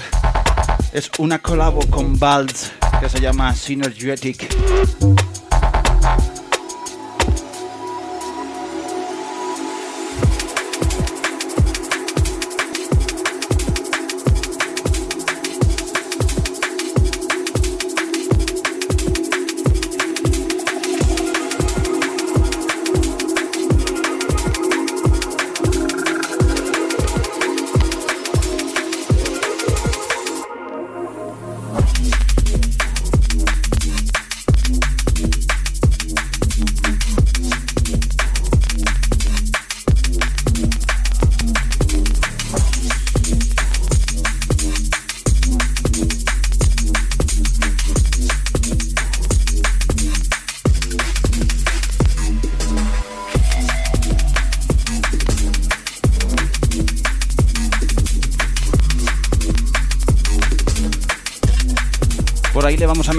es 0.92 1.10
una 1.18 1.40
colabo 1.40 1.80
con 1.90 2.20
Balds 2.20 2.74
que 3.00 3.08
se 3.08 3.22
llama 3.22 3.56
Synergetic. 3.56 4.54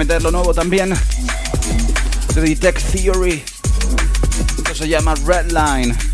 Meter 0.09 0.23
lo 0.23 0.31
nuevo 0.31 0.55
también. 0.55 0.91
De 2.33 2.41
Detect 2.41 2.81
Theory. 2.91 3.43
Esto 4.57 4.73
se 4.73 4.87
llama 4.87 5.13
Redline. 5.13 6.08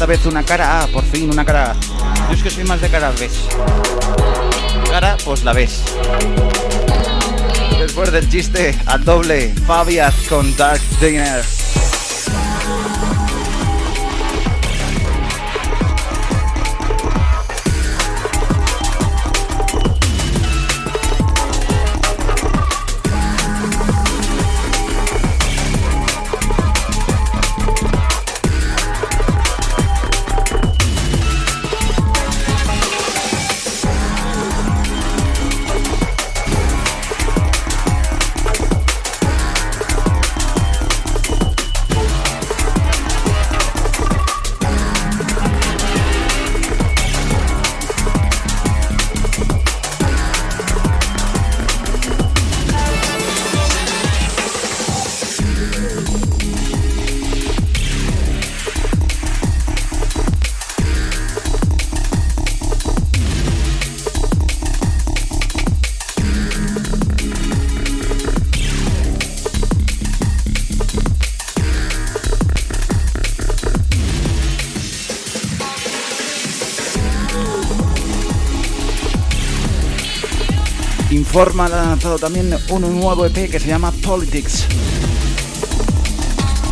Esta 0.00 0.06
vez 0.06 0.24
una 0.24 0.42
cara 0.42 0.80
A, 0.80 0.86
por 0.86 1.04
fin 1.04 1.30
una 1.30 1.44
cara 1.44 1.72
A. 1.72 2.28
Yo 2.28 2.34
es 2.34 2.42
que 2.42 2.48
soy 2.48 2.64
más 2.64 2.80
de 2.80 2.88
cara 2.88 3.12
B. 3.20 3.28
Cara, 4.88 5.18
pues 5.26 5.44
la 5.44 5.52
ves. 5.52 5.82
Después 7.78 8.10
del 8.10 8.26
chiste, 8.30 8.74
al 8.86 9.04
doble, 9.04 9.54
Fabiat 9.66 10.14
con 10.26 10.56
Dark 10.56 10.80
Dinner. 11.02 11.44
Informa 81.32 81.66
ha 81.66 81.68
lanzado 81.68 82.18
también 82.18 82.52
un 82.70 83.00
nuevo 83.00 83.24
EP 83.24 83.48
que 83.48 83.60
se 83.60 83.68
llama 83.68 83.92
Politics, 83.92 84.66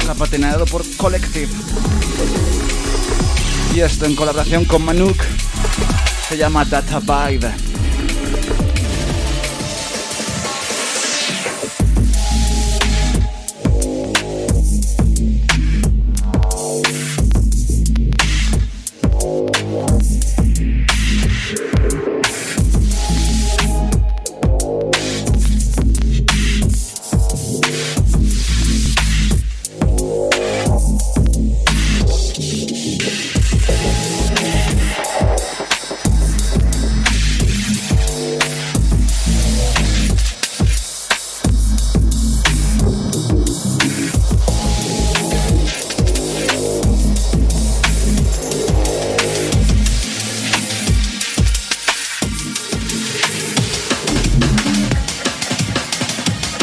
capitaneado 0.05 0.67
por 0.67 0.83
Collective. 0.97 1.53
Y 3.73 3.79
esto 3.79 4.07
en 4.07 4.17
colaboración 4.17 4.65
con 4.65 4.85
Manuk 4.85 5.23
se 6.29 6.37
llama 6.37 6.65
Data 6.65 6.99
Vibe. 6.99 7.68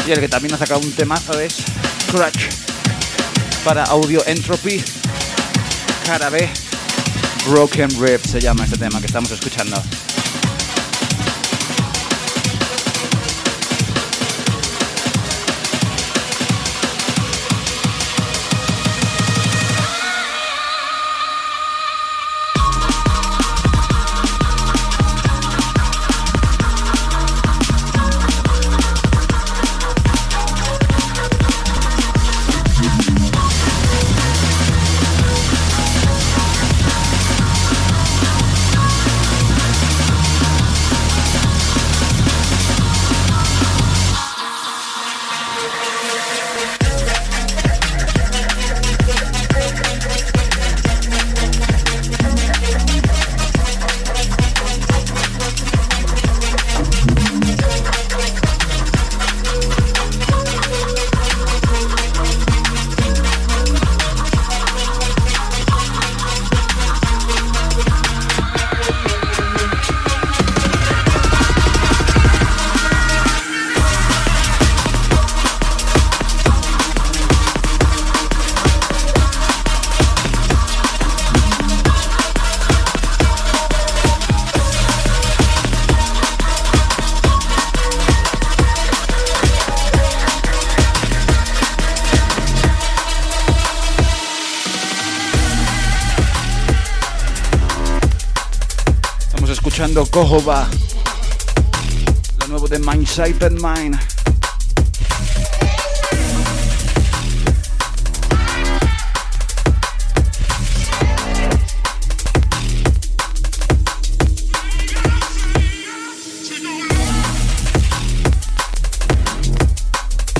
Y 0.06 0.12
el 0.12 0.20
que 0.20 0.28
también 0.28 0.54
ha 0.54 0.58
sacado 0.58 0.80
un 0.80 0.92
temazo 0.92 1.40
es 1.40 1.56
Scratch 2.06 2.44
para 3.64 3.82
Audio 3.84 4.24
Entropy. 4.24 4.80
Cara 6.04 6.30
B. 6.30 6.48
Broken 7.48 7.90
Rib 8.00 8.20
se 8.24 8.40
llama 8.40 8.64
este 8.64 8.78
tema 8.78 9.00
que 9.00 9.06
estamos 9.06 9.32
escuchando. 9.32 9.82
Kohoba, 100.16 100.66
lo 102.40 102.46
nuevo 102.48 102.66
de 102.66 102.78
Mindsight 102.78 103.42
and 103.42 103.60
Mine. 103.60 103.98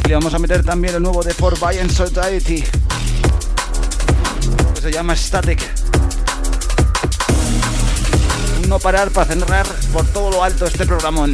Le 0.09 0.15
vamos 0.15 0.33
a 0.33 0.39
meter 0.39 0.65
también 0.65 0.95
el 0.95 1.03
nuevo 1.03 1.23
de 1.23 1.35
For 1.35 1.55
Violent 1.59 1.91
Society, 1.91 2.65
que 4.75 4.81
se 4.81 4.91
llama 4.91 5.15
Static 5.15 5.76
parar 8.79 9.11
para 9.11 9.33
cerrar 9.33 9.67
por 9.93 10.07
todo 10.07 10.31
lo 10.31 10.45
alto 10.45 10.67
este 10.67 10.87
programón. 10.87 11.33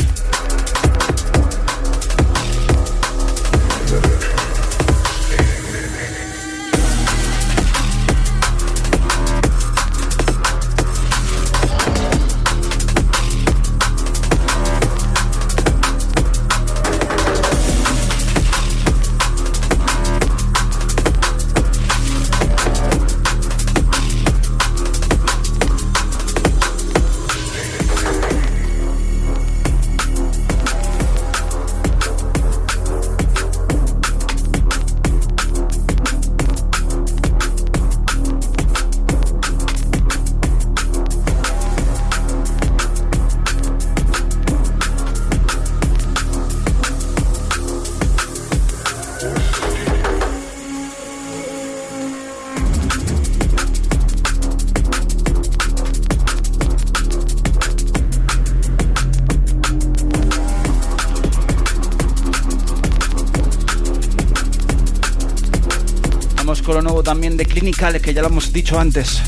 Que 68.01 68.15
ya 68.15 68.23
lo 68.23 68.29
hemos 68.29 68.53
dicho 68.53 68.79
antes. 68.79 69.21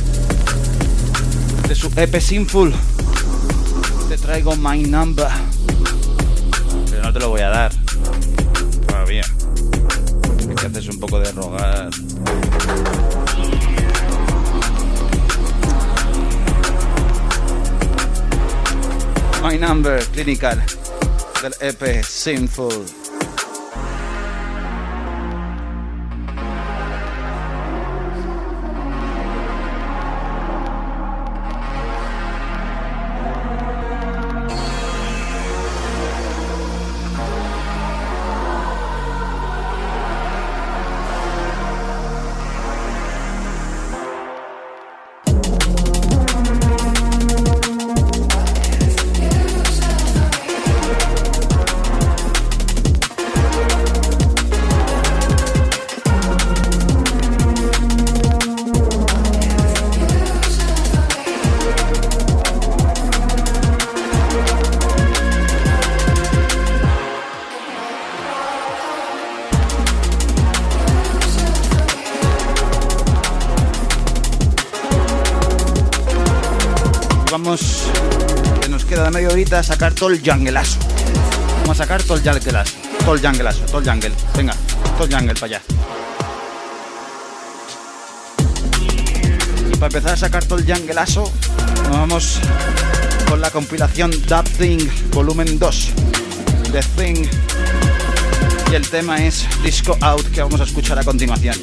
De 1.67 1.75
su 1.75 1.91
EP 1.97 2.21
Sinful. 2.21 2.73
Te 4.09 4.17
traigo 4.17 4.55
My 4.57 4.83
Number. 4.83 5.27
Pero 6.89 7.03
no 7.03 7.13
te 7.13 7.19
lo 7.19 7.31
voy 7.31 7.41
a 7.41 7.49
dar. 7.49 7.73
Todavía. 8.87 9.25
Que 10.61 10.67
haces 10.67 10.89
un 10.89 11.01
poco 11.01 11.19
de 11.19 11.33
rogar. 11.33 11.91
My 19.43 19.59
Number, 19.59 20.05
Clinical. 20.13 20.63
Del 21.43 21.55
EP 21.61 22.05
Sinful. 22.05 23.04
Sacar 79.85 79.99
todo 79.99 80.09
el 80.09 80.23
jungleazo. 80.25 80.79
Vamos 81.61 81.79
a 81.79 81.83
sacar 81.83 82.03
todo 82.03 82.17
el 82.17 82.23
jungleazo, 82.23 82.73
todo 83.05 83.15
el 83.15 83.21
jungleazo, 83.21 83.61
todo 83.67 83.79
el 83.81 83.91
jungle. 83.91 84.13
Venga, 84.35 84.55
todo 84.97 85.05
el 85.05 85.15
jungle 85.15 85.35
para 85.35 85.47
allá. 85.47 85.63
Y 89.71 89.77
para 89.77 89.87
empezar 89.87 90.13
a 90.13 90.17
sacar 90.17 90.43
todo 90.47 90.59
el 90.59 90.65
jungleazo, 90.65 91.31
nos 91.83 91.91
vamos 91.91 92.41
con 93.29 93.43
la 93.43 93.51
compilación 93.51 94.11
That 94.23 94.47
Thing 94.59 94.89
Volumen 95.13 95.59
2. 95.59 95.93
The 96.73 96.81
Thing. 96.97 97.27
Y 98.73 98.75
el 98.75 98.89
tema 98.89 99.23
es 99.23 99.47
Disco 99.63 99.99
Out 100.01 100.31
que 100.31 100.41
vamos 100.41 100.63
a 100.63 100.65
escuchar 100.65 100.99
a 100.99 101.05
continuación. 101.05 101.57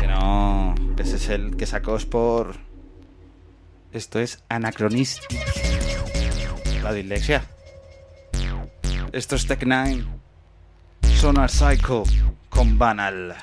Que 0.00 0.08
no. 0.08 0.74
Ese 0.98 1.14
es 1.14 1.28
el 1.28 1.56
que 1.56 1.64
sacó 1.64 1.96
por. 2.10 2.56
Esto 3.92 4.18
es 4.18 4.42
Anachronistic. 4.48 5.30
La 6.82 6.92
dislexia. 6.92 7.44
Esto 9.12 9.36
es 9.36 9.46
Tech 9.46 9.62
9. 9.64 10.04
Sonar 11.20 11.48
Psycho 11.48 12.02
con 12.48 12.78
Banal. 12.78 13.36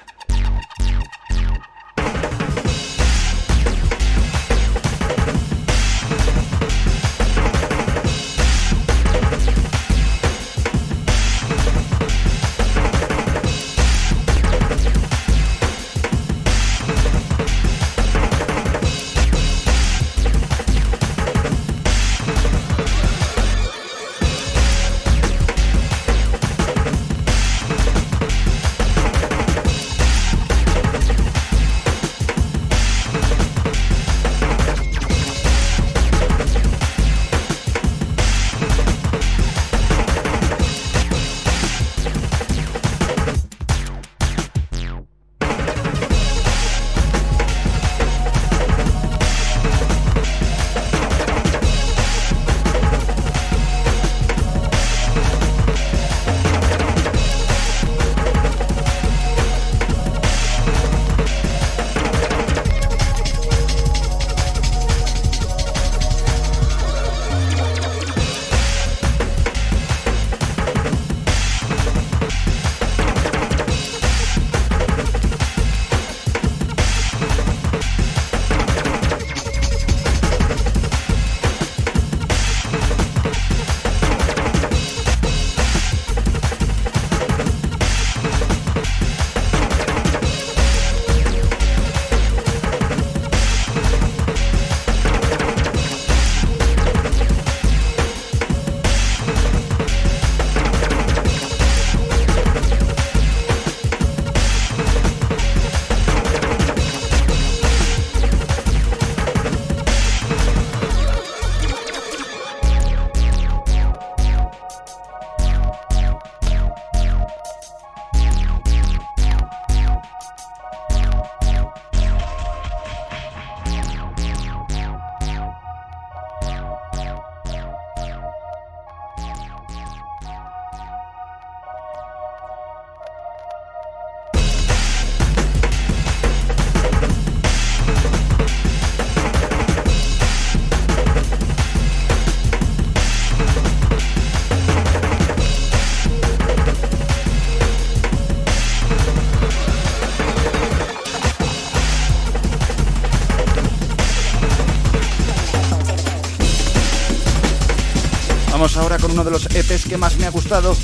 Uno 159.11 159.23
de 159.23 159.31
los 159.31 159.45
EPs 159.47 159.85
que 159.85 159.97
más 159.97 160.17
me 160.17 160.25
ha 160.25 160.29
gustado. 160.29 160.75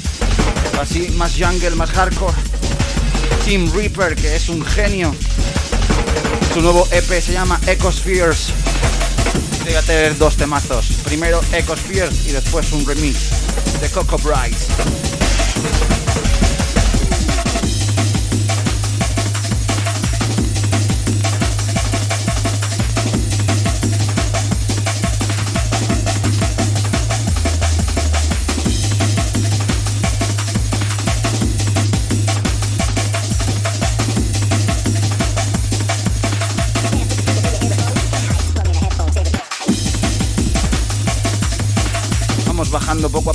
Así, 0.79 1.09
más 1.17 1.33
jungle, 1.37 1.71
más 1.71 1.89
hardcore. 1.91 2.33
Team 3.45 3.71
Reaper, 3.73 4.15
que 4.15 4.35
es 4.35 4.49
un 4.49 4.63
genio. 4.63 5.15
Su 6.53 6.61
nuevo 6.61 6.87
EP 6.91 7.21
se 7.21 7.33
llama 7.33 7.59
Ecospheres. 7.65 8.49
Voy 9.63 9.75
a 9.75 9.81
tener 9.81 10.17
dos 10.17 10.35
temazos. 10.35 10.87
Primero 11.03 11.41
Ecospheres 11.53 12.27
y 12.27 12.31
después 12.31 12.71
un 12.73 12.85
remix 12.85 13.29
de 13.81 13.89
Coco 13.89 14.17
Bright. 14.17 15.06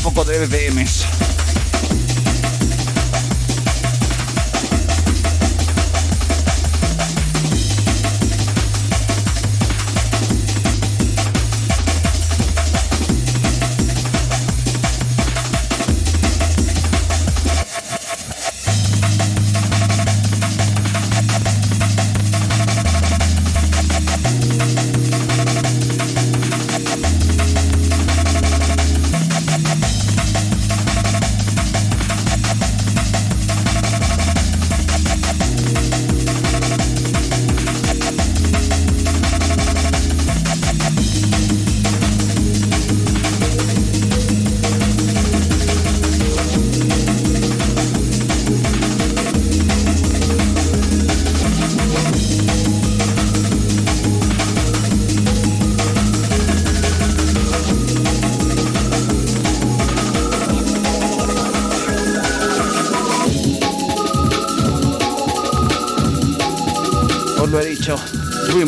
poco 0.02 0.24
de 0.24 0.46
BBMs. 0.46 1.31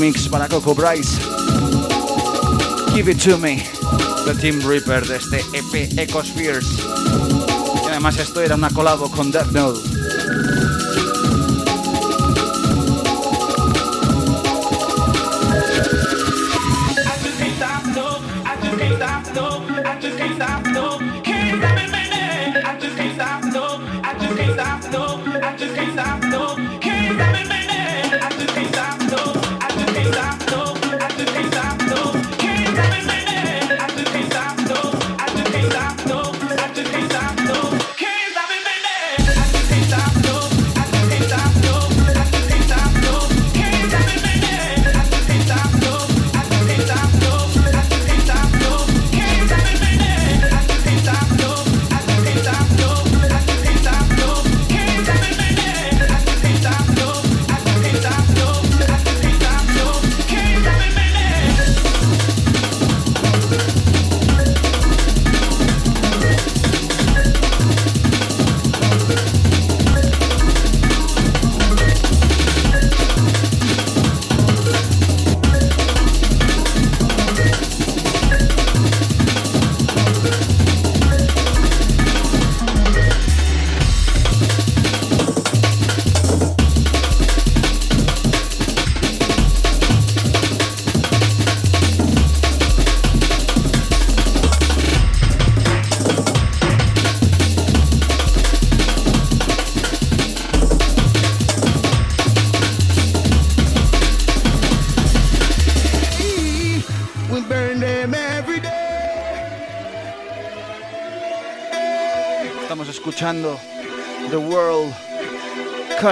remix 0.05 0.29
para 0.29 0.49
Coco 0.49 0.75
Bryce. 0.75 1.19
Give 2.95 3.11
It 3.11 3.23
To 3.25 3.39
Me, 3.39 3.63
The 4.27 4.35
Team 4.35 4.61
Reaper 4.61 5.07
de 5.07 5.17
este 5.17 5.41
EP 5.55 5.99
Ecospheres. 5.99 6.67
Y 7.85 7.89
además 7.89 8.19
esto 8.19 8.43
era 8.43 8.55
una 8.55 8.69
colabo 8.69 9.11
con 9.11 9.31
Death 9.31 9.53
Note. 9.53 9.94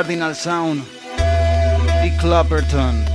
Cardinal 0.03 0.35
Sound 0.35 0.85
y 2.05 2.11
Clapperton. 2.17 3.12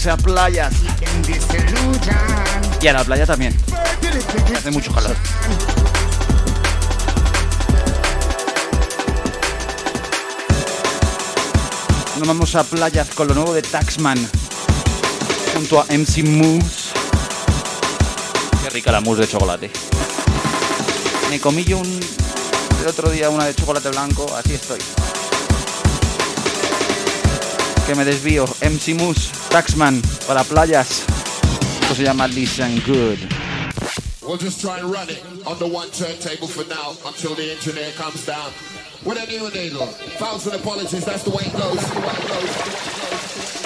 irse 0.00 0.10
a 0.10 0.16
playas. 0.16 0.72
Y 2.80 2.88
a 2.88 2.92
la 2.94 3.04
playa 3.04 3.26
también. 3.26 3.54
Hace 4.56 4.70
mucho 4.70 4.90
calor. 4.94 5.14
Nos 12.18 12.26
vamos 12.26 12.54
a 12.54 12.64
playas 12.64 13.10
con 13.10 13.28
lo 13.28 13.34
nuevo 13.34 13.52
de 13.52 13.60
Taxman. 13.60 14.18
Junto 15.54 15.80
a 15.80 15.84
MC 15.84 16.24
Moose. 16.24 16.92
Qué 18.62 18.70
rica 18.70 18.92
la 18.92 19.02
mousse 19.02 19.20
de 19.20 19.28
chocolate. 19.28 19.70
Me 21.28 21.38
comí 21.40 21.64
yo 21.64 21.76
un, 21.76 22.00
el 22.80 22.86
otro 22.88 23.10
día 23.10 23.28
una 23.28 23.44
de 23.44 23.54
chocolate 23.54 23.90
blanco, 23.90 24.34
así 24.34 24.54
estoy. 24.54 24.78
Que 27.86 27.94
me 27.94 28.06
desvío, 28.06 28.46
MC 28.62 28.94
Moose. 28.94 29.39
Taxman, 29.50 30.00
para 30.28 30.44
playas. 30.44 31.02
Esto 31.82 31.94
se 31.96 32.04
llama 32.04 32.28
Listen 32.28 32.80
Good. 32.86 33.18
We'll 34.22 34.38
just 34.38 34.60
try 34.60 34.78
and 34.78 34.92
run 34.92 35.10
it 35.10 35.24
on 35.44 35.58
the 35.58 35.66
one 35.66 35.90
turntable 35.90 36.46
for 36.46 36.64
now 36.68 36.94
until 37.04 37.34
the 37.34 37.50
engineer 37.50 37.90
comes 37.96 38.24
down. 38.24 38.52
With 39.04 39.18
a 39.18 39.26
new 39.26 39.50
needle. 39.50 39.86
Thousand 40.18 40.54
apologies, 40.54 41.04
that's 41.04 41.24
the 41.24 41.30
way 41.30 41.42
it 41.46 41.52
goes. 41.52 41.80
The 41.90 42.00
way 42.00 42.14
it 42.14 42.28
goes. 42.28 43.59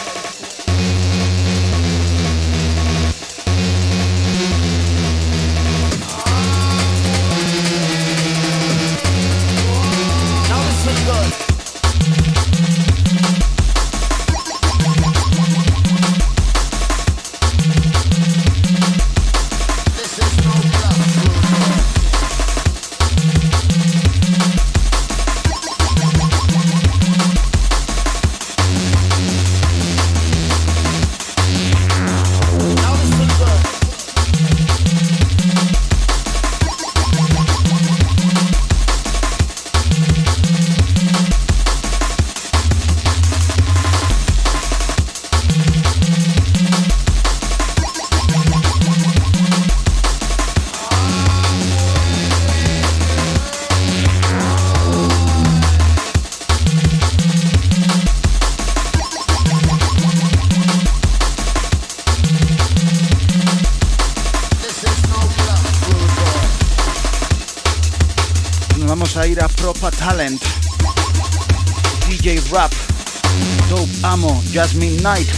Knight. 75.05 75.29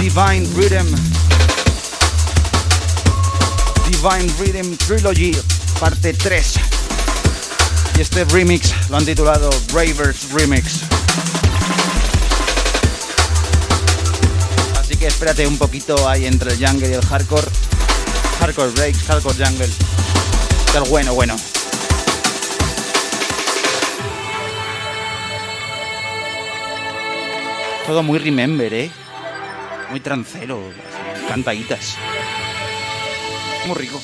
Divine 0.00 0.46
Rhythm. 0.56 0.86
Divine 3.84 4.32
Rhythm 4.38 4.76
Trilogy. 4.78 5.36
Parte 5.78 6.14
3. 6.14 6.54
Y 7.98 8.00
este 8.00 8.24
remix 8.24 8.72
lo 8.88 8.96
han 8.96 9.04
titulado 9.04 9.50
Ravers 9.74 10.32
Remix. 10.32 10.84
Así 14.80 14.96
que 14.96 15.08
espérate 15.08 15.46
un 15.46 15.58
poquito 15.58 16.08
ahí 16.08 16.24
entre 16.24 16.54
el 16.54 16.66
jungle 16.66 16.88
y 16.88 16.94
el 16.94 17.04
hardcore. 17.04 17.46
Hardcore 18.40 18.70
breaks, 18.70 19.02
hardcore 19.02 19.34
jungle. 19.34 19.68
Que 20.72 20.78
el 20.78 20.84
bueno, 20.84 21.12
bueno. 21.12 21.36
Todo 27.86 28.02
muy 28.02 28.18
remember, 28.18 28.72
¿eh? 28.72 28.90
Muy 29.90 30.00
trancero, 30.00 30.58
cantaditas. 31.28 31.98
Muy 33.66 33.76
rico. 33.76 34.00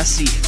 Marco 0.00 0.39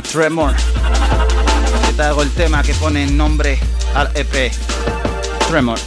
llama 0.00 0.02
Tremor. 0.02 0.54
Te 1.96 2.02
hago 2.02 2.22
el 2.22 2.30
tema 2.30 2.62
que 2.62 2.74
pone 2.74 3.06
nombre 3.06 3.58
al 3.94 4.10
EP. 4.14 4.52
Tremor. 5.48 5.78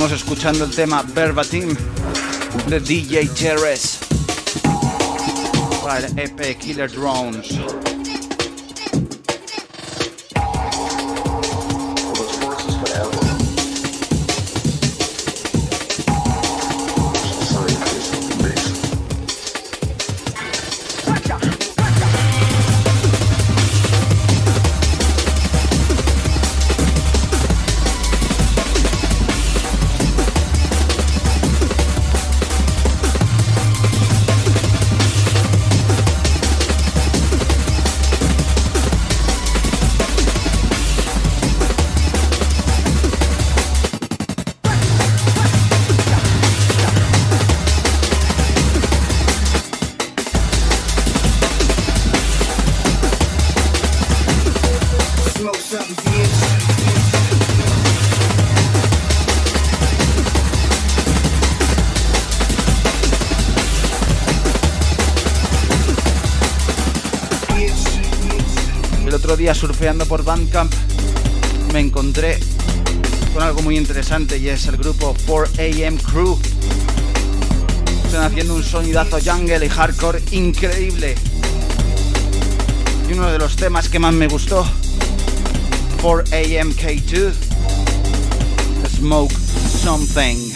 Estamos 0.00 0.22
escuchando 0.22 0.64
el 0.64 0.70
tema 0.70 1.02
Verbatim 1.02 1.76
de 2.68 2.80
DJ 2.80 3.28
Jerez 3.36 3.98
para 5.82 6.06
el 6.06 6.18
EP 6.18 6.56
Killer 6.56 6.90
Drones. 6.90 7.48
surfeando 69.80 70.04
por 70.04 70.22
Bandcamp 70.22 70.70
me 71.72 71.80
encontré 71.80 72.38
con 73.32 73.42
algo 73.42 73.62
muy 73.62 73.78
interesante 73.78 74.36
y 74.36 74.50
es 74.50 74.66
el 74.66 74.76
grupo 74.76 75.16
4AM 75.26 75.98
Crew. 76.02 76.38
Están 78.04 78.24
haciendo 78.24 78.56
un 78.56 78.62
sonidazo 78.62 79.18
jungle 79.24 79.64
y 79.64 79.68
hardcore 79.70 80.22
increíble. 80.32 81.14
Y 83.08 83.14
uno 83.14 83.32
de 83.32 83.38
los 83.38 83.56
temas 83.56 83.88
que 83.88 83.98
más 83.98 84.12
me 84.12 84.28
gustó, 84.28 84.66
4AM 86.02 86.74
K2, 86.74 87.32
Smoke 88.98 89.32
Something. 89.82 90.49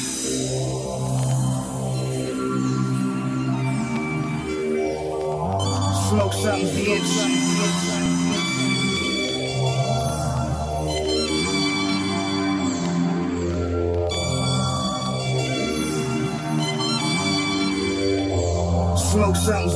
something 19.44 19.73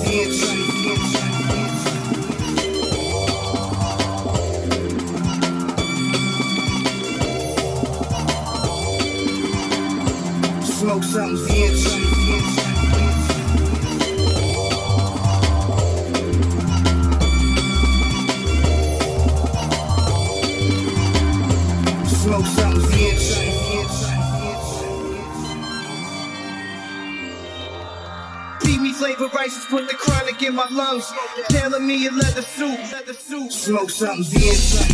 smoke 33.69 33.91
something, 33.91 34.88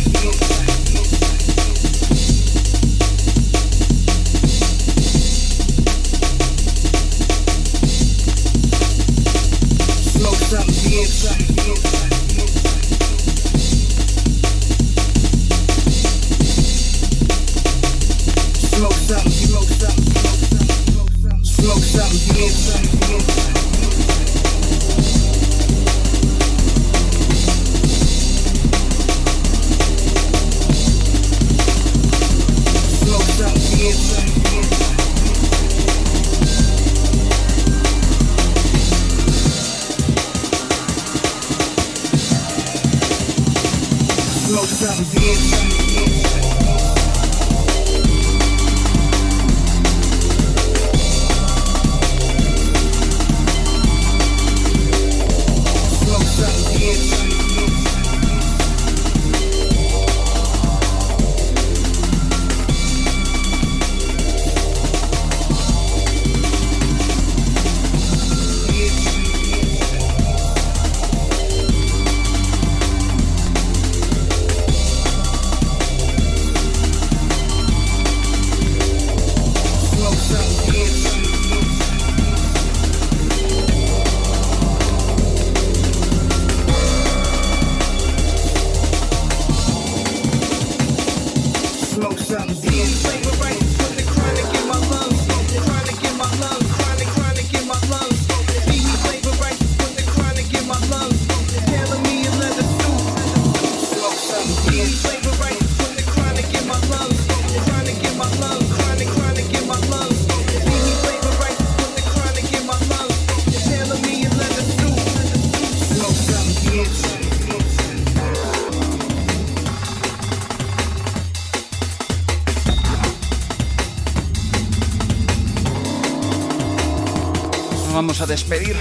a 128.25 128.27
despedir 128.27 128.75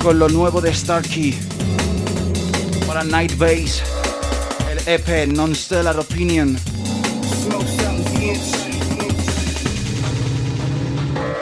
con 0.00 0.16
lo 0.16 0.28
nuevo 0.28 0.60
de 0.60 0.72
Starkey 0.72 1.36
para 2.86 3.02
Night 3.02 3.36
Base, 3.36 3.82
el 4.70 4.78
EP 4.86 5.26
Non-Stellar 5.32 5.98
Opinion. 5.98 6.56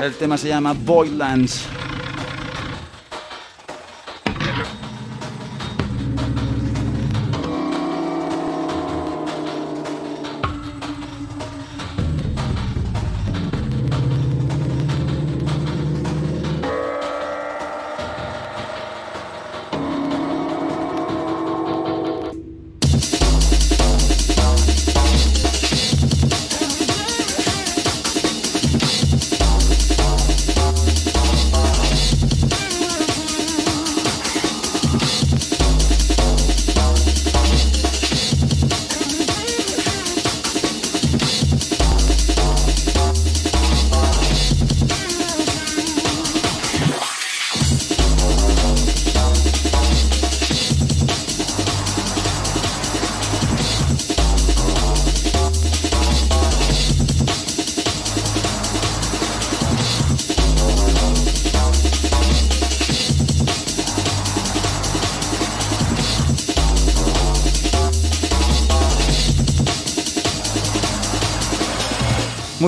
El 0.01 0.15
tema 0.15 0.39
se 0.39 0.48
llama 0.48 0.73
Voidlands. 0.73 1.73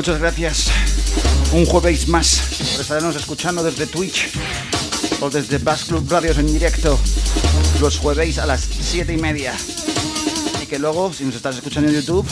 muchas 0.06 0.20
gracias. 0.20 0.66
Un 1.52 1.66
jueves 1.66 2.06
más 2.06 2.40
por 2.70 2.80
estarnos 2.80 3.16
escuchando 3.16 3.64
desde 3.64 3.88
Twitch 3.88 4.28
o 5.20 5.28
desde 5.30 5.58
Bass 5.58 5.86
Club 5.86 6.08
Radios 6.08 6.38
en 6.38 6.46
directo 6.46 6.96
los 7.80 7.98
jueves 7.98 8.38
a 8.38 8.46
las 8.46 8.68
7 8.82 9.12
y 9.12 9.16
media. 9.16 9.52
Y 10.62 10.66
que 10.66 10.78
luego, 10.78 11.12
si 11.12 11.24
nos 11.24 11.34
estás 11.34 11.56
escuchando 11.56 11.88
en 11.90 11.96
YouTube, 11.96 12.24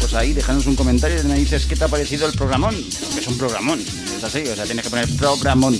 pues 0.00 0.14
ahí 0.14 0.32
déjanos 0.32 0.64
un 0.64 0.76
comentario 0.76 1.20
y 1.20 1.24
me 1.24 1.34
dices 1.34 1.66
qué 1.66 1.76
te 1.76 1.84
ha 1.84 1.88
parecido 1.88 2.26
el 2.26 2.32
programón. 2.32 2.74
Que 2.74 3.20
es 3.20 3.26
un 3.26 3.36
programón, 3.36 3.78
es 4.16 4.24
así, 4.24 4.40
o 4.48 4.56
sea, 4.56 4.64
tienes 4.64 4.82
que 4.82 4.88
poner 4.88 5.06
programón. 5.16 5.78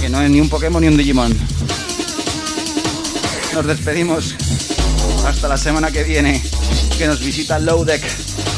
Que 0.00 0.08
no 0.08 0.22
es 0.22 0.30
ni 0.30 0.40
un 0.40 0.48
Pokémon 0.48 0.80
ni 0.80 0.86
un 0.86 0.96
Digimon. 0.96 1.36
Nos 3.52 3.66
despedimos. 3.66 4.36
Hasta 5.26 5.48
la 5.48 5.58
semana 5.58 5.90
que 5.90 6.04
viene, 6.04 6.40
que 6.96 7.08
nos 7.08 7.18
visita 7.18 7.58
Lowdeck, 7.58 8.04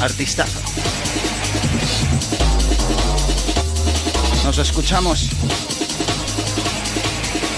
artistazo. 0.02 0.59
Nos 4.50 4.58
escuchamos. 4.58 5.28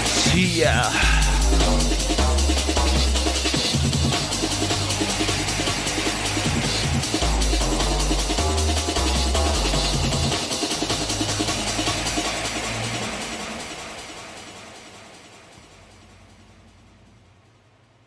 See 0.05 0.57
ya. 0.57 1.22